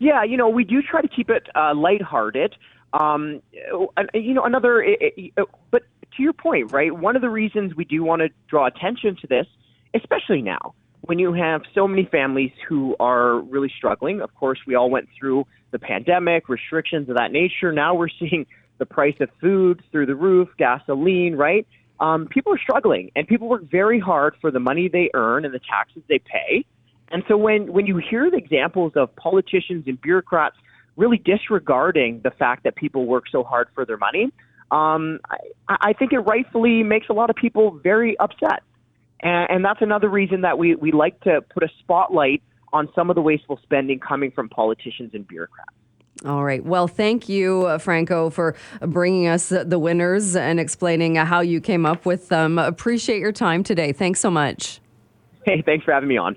Yeah, 0.00 0.24
you 0.24 0.36
know, 0.36 0.48
we 0.48 0.64
do 0.64 0.82
try 0.82 1.00
to 1.00 1.08
keep 1.08 1.30
it 1.30 1.46
uh, 1.54 1.72
lighthearted. 1.74 2.56
Um, 2.92 3.40
you 4.12 4.34
know, 4.34 4.44
another, 4.44 4.84
but 5.70 5.82
to 6.16 6.22
your 6.22 6.32
point, 6.32 6.72
right? 6.72 6.92
One 6.92 7.14
of 7.14 7.22
the 7.22 7.30
reasons 7.30 7.76
we 7.76 7.84
do 7.84 8.02
want 8.02 8.22
to 8.22 8.28
draw 8.48 8.66
attention 8.66 9.16
to 9.20 9.26
this, 9.26 9.46
especially 9.94 10.42
now, 10.42 10.74
when 11.02 11.18
you 11.18 11.32
have 11.32 11.62
so 11.74 11.86
many 11.86 12.04
families 12.04 12.52
who 12.68 12.96
are 12.98 13.38
really 13.40 13.72
struggling, 13.76 14.20
of 14.20 14.34
course, 14.34 14.58
we 14.66 14.74
all 14.74 14.90
went 14.90 15.08
through 15.18 15.46
the 15.70 15.78
pandemic, 15.78 16.48
restrictions 16.48 17.08
of 17.08 17.16
that 17.16 17.32
nature. 17.32 17.72
Now 17.72 17.94
we're 17.94 18.08
seeing 18.08 18.46
the 18.78 18.86
price 18.86 19.14
of 19.20 19.28
food 19.40 19.82
through 19.90 20.06
the 20.06 20.14
roof, 20.14 20.48
gasoline, 20.58 21.36
right? 21.36 21.66
Um, 22.00 22.26
people 22.26 22.52
are 22.52 22.58
struggling, 22.58 23.10
and 23.16 23.26
people 23.26 23.48
work 23.48 23.62
very 23.70 23.98
hard 23.98 24.34
for 24.40 24.50
the 24.50 24.60
money 24.60 24.88
they 24.88 25.10
earn 25.14 25.44
and 25.44 25.54
the 25.54 25.60
taxes 25.60 26.02
they 26.08 26.18
pay. 26.18 26.64
And 27.08 27.22
so 27.28 27.36
when, 27.36 27.72
when 27.72 27.86
you 27.86 27.98
hear 27.98 28.30
the 28.30 28.36
examples 28.36 28.92
of 28.96 29.14
politicians 29.16 29.84
and 29.86 30.00
bureaucrats 30.00 30.56
really 30.96 31.18
disregarding 31.18 32.20
the 32.22 32.30
fact 32.30 32.64
that 32.64 32.74
people 32.74 33.06
work 33.06 33.24
so 33.30 33.44
hard 33.44 33.68
for 33.74 33.84
their 33.84 33.96
money, 33.96 34.32
um, 34.70 35.20
I, 35.68 35.76
I 35.80 35.92
think 35.92 36.12
it 36.12 36.18
rightfully 36.18 36.82
makes 36.82 37.08
a 37.08 37.12
lot 37.12 37.30
of 37.30 37.36
people 37.36 37.78
very 37.82 38.18
upset. 38.18 38.62
And, 39.20 39.50
and 39.50 39.64
that's 39.64 39.82
another 39.82 40.08
reason 40.08 40.42
that 40.42 40.58
we, 40.58 40.74
we 40.74 40.92
like 40.92 41.20
to 41.20 41.40
put 41.52 41.62
a 41.62 41.68
spotlight 41.80 42.42
on 42.72 42.88
some 42.94 43.10
of 43.10 43.16
the 43.16 43.22
wasteful 43.22 43.58
spending 43.62 43.98
coming 43.98 44.30
from 44.30 44.48
politicians 44.48 45.12
and 45.14 45.26
bureaucrats. 45.26 45.70
All 46.24 46.42
right. 46.42 46.64
Well, 46.64 46.88
thank 46.88 47.28
you, 47.28 47.66
uh, 47.66 47.78
Franco, 47.78 48.30
for 48.30 48.56
bringing 48.80 49.26
us 49.28 49.50
the 49.50 49.78
winners 49.78 50.34
and 50.34 50.58
explaining 50.58 51.16
how 51.16 51.40
you 51.40 51.60
came 51.60 51.84
up 51.84 52.06
with 52.06 52.28
them. 52.28 52.58
Appreciate 52.58 53.20
your 53.20 53.32
time 53.32 53.62
today. 53.62 53.92
Thanks 53.92 54.20
so 54.20 54.30
much. 54.30 54.80
Hey, 55.44 55.62
thanks 55.62 55.84
for 55.84 55.92
having 55.92 56.08
me 56.08 56.16
on. 56.16 56.36